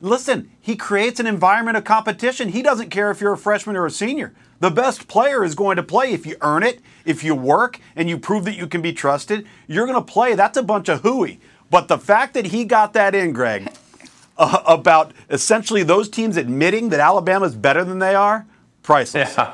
Listen, 0.00 0.50
he 0.58 0.74
creates 0.74 1.20
an 1.20 1.26
environment 1.26 1.76
of 1.76 1.84
competition. 1.84 2.48
He 2.48 2.62
doesn't 2.62 2.88
care 2.88 3.10
if 3.10 3.20
you're 3.20 3.34
a 3.34 3.38
freshman 3.38 3.76
or 3.76 3.84
a 3.84 3.90
senior. 3.90 4.32
The 4.60 4.70
best 4.70 5.08
player 5.08 5.44
is 5.44 5.54
going 5.54 5.76
to 5.76 5.82
play 5.82 6.14
if 6.14 6.24
you 6.24 6.36
earn 6.40 6.62
it, 6.62 6.80
if 7.04 7.22
you 7.22 7.34
work, 7.34 7.78
and 7.94 8.08
you 8.08 8.16
prove 8.16 8.46
that 8.46 8.56
you 8.56 8.66
can 8.66 8.80
be 8.80 8.94
trusted. 8.94 9.46
You're 9.66 9.86
going 9.86 10.02
to 10.02 10.12
play. 10.12 10.34
That's 10.34 10.56
a 10.56 10.62
bunch 10.62 10.88
of 10.88 11.02
hooey. 11.02 11.38
But 11.68 11.88
the 11.88 11.98
fact 11.98 12.32
that 12.32 12.46
he 12.46 12.64
got 12.64 12.94
that 12.94 13.14
in, 13.14 13.34
Greg, 13.34 13.70
uh, 14.38 14.62
about 14.66 15.12
essentially 15.28 15.82
those 15.82 16.08
teams 16.08 16.38
admitting 16.38 16.88
that 16.88 17.00
Alabama's 17.00 17.54
better 17.54 17.84
than 17.84 17.98
they 17.98 18.14
are, 18.14 18.46
priceless. 18.82 19.36
Yeah. 19.36 19.52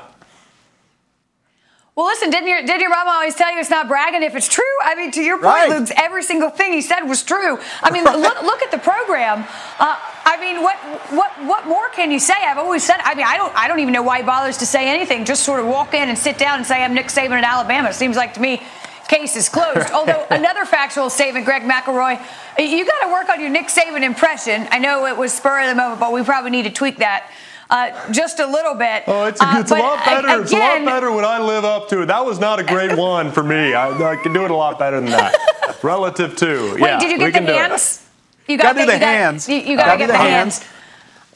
Well, 1.99 2.07
listen, 2.07 2.29
didn't 2.29 2.47
your 2.47 2.61
did 2.61 2.79
your 2.79 2.91
mama 2.91 3.11
always 3.11 3.35
tell 3.35 3.51
you 3.51 3.59
it's 3.59 3.69
not 3.69 3.89
bragging 3.89 4.23
if 4.23 4.33
it's 4.33 4.47
true? 4.47 4.63
I 4.81 4.95
mean, 4.95 5.11
to 5.11 5.21
your 5.21 5.35
point, 5.35 5.47
Right. 5.47 5.69
Luke, 5.69 5.89
every 5.97 6.23
single 6.23 6.49
thing 6.49 6.71
he 6.71 6.81
said 6.81 7.01
was 7.01 7.23
true. 7.23 7.59
I 7.83 7.91
mean, 7.91 8.05
look 8.05 8.41
look 8.41 8.61
at 8.61 8.71
the 8.71 8.77
program. 8.77 9.43
Uh, 9.77 9.99
I 10.23 10.37
mean, 10.39 10.63
what 10.63 10.77
what 11.11 11.29
what 11.45 11.67
more 11.67 11.89
can 11.89 12.09
you 12.09 12.19
say? 12.19 12.35
I've 12.35 12.57
always 12.57 12.85
said. 12.85 13.01
I 13.03 13.15
mean, 13.15 13.25
I 13.27 13.35
don't 13.35 13.53
I 13.53 13.67
don't 13.67 13.79
even 13.79 13.91
know 13.91 14.01
why 14.01 14.19
he 14.19 14.23
bothers 14.23 14.59
to 14.59 14.65
say 14.65 14.87
anything. 14.87 15.25
Just 15.25 15.43
sort 15.43 15.59
of 15.59 15.65
walk 15.65 15.93
in 15.93 16.07
and 16.07 16.17
sit 16.17 16.37
down 16.37 16.59
and 16.59 16.65
say 16.65 16.81
I'm 16.81 16.93
Nick 16.93 17.07
Saban 17.07 17.31
at 17.31 17.43
Alabama. 17.43 17.91
Seems 17.91 18.15
like 18.15 18.33
to 18.35 18.39
me. 18.39 18.63
Case 19.09 19.35
is 19.35 19.49
closed. 19.49 19.91
Although 19.91 20.25
another 20.29 20.63
factual 20.63 21.09
statement, 21.09 21.43
Greg 21.43 21.63
McElroy, 21.63 22.23
you 22.59 22.85
got 22.85 23.07
to 23.07 23.11
work 23.11 23.27
on 23.27 23.41
your 23.41 23.49
Nick 23.49 23.67
Saban 23.67 24.03
impression. 24.03 24.69
I 24.71 24.79
know 24.79 25.05
it 25.05 25.17
was 25.17 25.33
spur 25.33 25.59
of 25.63 25.67
the 25.67 25.75
moment, 25.75 25.99
but 25.99 26.13
we 26.13 26.23
probably 26.23 26.51
need 26.51 26.63
to 26.63 26.69
tweak 26.69 26.99
that 26.99 27.29
uh, 27.69 28.11
just 28.11 28.39
a 28.39 28.47
little 28.47 28.73
bit. 28.75 29.03
Oh, 29.07 29.25
it's 29.25 29.41
a, 29.41 29.45
Uh, 29.47 29.59
it's 29.59 29.71
a 29.71 29.75
lot 29.75 30.03
better. 30.05 30.41
it's 30.41 30.51
a 30.51 30.57
lot 30.57 30.83
better 30.85 31.11
when 31.11 31.25
I 31.25 31.39
live 31.39 31.65
up 31.65 31.87
to 31.89 32.01
it. 32.01 32.05
That 32.07 32.25
was 32.25 32.39
not 32.39 32.59
a 32.59 32.63
great 32.63 32.97
one 32.97 33.31
for 33.31 33.43
me. 33.43 33.73
I, 33.73 33.89
I 34.11 34.15
can 34.15 34.33
do 34.33 34.43
it 34.45 34.51
a 34.51 34.55
lot 34.55 34.79
better 34.79 34.99
than 34.99 35.09
that. 35.11 35.35
Relative 35.83 36.35
to. 36.37 36.71
Wait, 36.73 36.79
yeah, 36.81 36.99
did 36.99 37.11
you 37.11 37.17
we 37.25 37.31
get 37.31 37.33
can 37.33 37.45
the 37.45 37.51
do 37.53 37.57
it. 37.57 37.61
hands? 37.61 38.05
You 38.47 38.57
Gotta 38.57 38.73
do 38.73 38.79
you 38.81 38.85
the 38.87 38.91
gotta- 38.93 39.05
hands. 39.05 39.47
You, 39.47 39.55
you 39.57 39.77
Gotta 39.77 39.87
gotta 39.89 39.97
do 39.97 39.99
get 39.99 40.07
the 40.07 40.13
the 40.13 40.17
hands. 40.17 40.59
hands. 40.63 40.73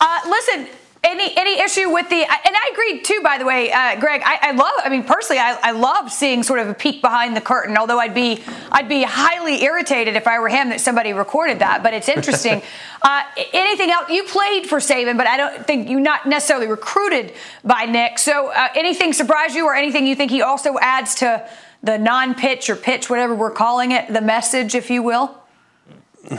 Uh, 0.02 0.20
listen, 0.30 0.68
any 1.04 1.34
any 1.38 1.60
issue 1.62 1.90
with 1.90 2.10
the? 2.10 2.16
And 2.16 2.56
I 2.56 2.70
agree 2.72 3.02
too. 3.02 3.20
By 3.24 3.38
the 3.38 3.46
way, 3.46 3.72
uh, 3.72 4.00
Greg, 4.00 4.22
I, 4.24 4.40
I 4.42 4.52
love. 4.52 4.74
I 4.84 4.90
mean, 4.90 5.04
personally, 5.04 5.40
I, 5.40 5.58
I 5.62 5.72
love 5.72 6.12
seeing 6.12 6.44
sort 6.44 6.60
of 6.60 6.70
a 6.70 6.74
peek 6.74 7.02
behind 7.02 7.36
the 7.36 7.42
curtain. 7.42 7.78
Although 7.78 8.00
I'd 8.00 8.14
be 8.14 8.42
I'd 8.72 8.88
be 8.88 9.04
highly 9.04 9.64
irritated 9.64 10.16
if 10.16 10.28
I 10.28 10.40
were 10.40 10.50
him 10.50 10.70
that 10.70 10.82
somebody 10.82 11.14
recorded 11.14 11.60
that. 11.60 11.84
But 11.84 11.94
it's 11.94 12.10
interesting. 12.10 12.62
uh, 13.02 13.24
anything 13.52 13.92
else? 13.92 14.10
You 14.10 14.24
played 14.24 14.68
for 14.68 14.80
Saban, 14.80 15.18
but 15.18 15.28
I 15.28 15.38
don't 15.38 15.68
think 15.68 15.90
you 15.90 16.00
not 16.00 16.26
necessarily 16.26 16.68
recruited 16.68 17.34
by 17.64 17.86
Nick. 17.86 18.20
So 18.20 18.52
uh, 18.52 18.70
anything 18.76 19.14
surprise 19.14 19.56
you, 19.56 19.66
or 19.66 19.76
anything 19.76 20.08
you 20.08 20.16
think 20.16 20.32
he 20.32 20.42
also 20.42 20.78
adds 20.80 21.16
to 21.16 21.48
the 21.84 21.98
non-pitch 21.98 22.70
or 22.70 22.76
pitch, 22.78 23.10
whatever 23.10 23.36
we're 23.36 23.52
calling 23.52 23.92
it, 23.92 24.12
the 24.12 24.22
message, 24.22 24.74
if 24.74 24.90
you 24.90 25.04
will? 25.04 25.38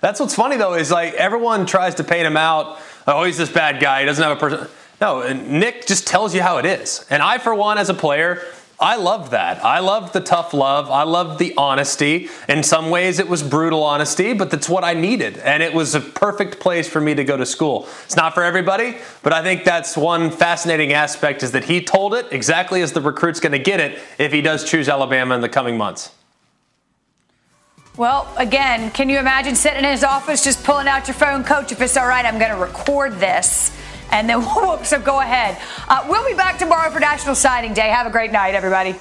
That's 0.00 0.20
what's 0.20 0.34
funny 0.34 0.56
though 0.56 0.74
is 0.74 0.90
like 0.90 1.14
everyone 1.14 1.66
tries 1.66 1.94
to 1.96 2.04
paint 2.04 2.26
him 2.26 2.36
out. 2.36 2.78
Oh, 3.16 3.22
he's 3.22 3.38
this 3.38 3.50
bad 3.50 3.80
guy. 3.80 4.00
He 4.00 4.06
doesn't 4.06 4.22
have 4.22 4.36
a 4.36 4.40
person. 4.40 4.68
No, 5.00 5.32
Nick 5.32 5.86
just 5.86 6.06
tells 6.06 6.34
you 6.34 6.42
how 6.42 6.58
it 6.58 6.66
is. 6.66 7.06
And 7.08 7.22
I, 7.22 7.38
for 7.38 7.54
one, 7.54 7.78
as 7.78 7.88
a 7.88 7.94
player, 7.94 8.42
I 8.80 8.96
loved 8.96 9.30
that. 9.30 9.64
I 9.64 9.78
loved 9.78 10.12
the 10.12 10.20
tough 10.20 10.52
love. 10.52 10.90
I 10.90 11.04
loved 11.04 11.38
the 11.38 11.54
honesty. 11.56 12.28
In 12.48 12.62
some 12.62 12.90
ways, 12.90 13.18
it 13.18 13.28
was 13.28 13.42
brutal 13.42 13.82
honesty, 13.82 14.32
but 14.32 14.50
that's 14.50 14.68
what 14.68 14.84
I 14.84 14.94
needed. 14.94 15.38
And 15.38 15.62
it 15.62 15.72
was 15.72 15.94
a 15.94 16.00
perfect 16.00 16.60
place 16.60 16.88
for 16.88 17.00
me 17.00 17.14
to 17.14 17.24
go 17.24 17.36
to 17.36 17.46
school. 17.46 17.88
It's 18.04 18.16
not 18.16 18.34
for 18.34 18.42
everybody, 18.42 18.96
but 19.22 19.32
I 19.32 19.42
think 19.42 19.64
that's 19.64 19.96
one 19.96 20.30
fascinating 20.30 20.92
aspect 20.92 21.42
is 21.42 21.52
that 21.52 21.64
he 21.64 21.82
told 21.82 22.12
it 22.12 22.26
exactly 22.32 22.82
as 22.82 22.92
the 22.92 23.00
recruit's 23.00 23.40
going 23.40 23.52
to 23.52 23.58
get 23.58 23.80
it 23.80 23.98
if 24.18 24.32
he 24.32 24.42
does 24.42 24.68
choose 24.68 24.88
Alabama 24.88 25.34
in 25.34 25.40
the 25.40 25.48
coming 25.48 25.78
months. 25.78 26.10
Well, 27.96 28.30
again, 28.36 28.90
can 28.90 29.08
you 29.08 29.18
imagine 29.18 29.56
sitting 29.56 29.78
in 29.78 29.90
his 29.90 30.04
office 30.04 30.44
just 30.44 30.62
pulling 30.64 30.86
out 30.86 31.08
your 31.08 31.14
phone, 31.14 31.44
Coach? 31.44 31.72
If 31.72 31.80
it's 31.80 31.96
all 31.96 32.06
right, 32.06 32.26
I'm 32.26 32.38
going 32.38 32.50
to 32.50 32.58
record 32.58 33.14
this. 33.14 33.74
And 34.10 34.28
then, 34.28 34.42
whoops, 34.42 34.90
so 34.90 35.00
go 35.00 35.20
ahead. 35.20 35.56
Uh, 35.88 36.04
we'll 36.06 36.26
be 36.28 36.34
back 36.36 36.58
tomorrow 36.58 36.90
for 36.90 37.00
National 37.00 37.34
Signing 37.34 37.72
Day. 37.72 37.88
Have 37.88 38.06
a 38.06 38.10
great 38.10 38.32
night, 38.32 38.54
everybody. 38.54 38.96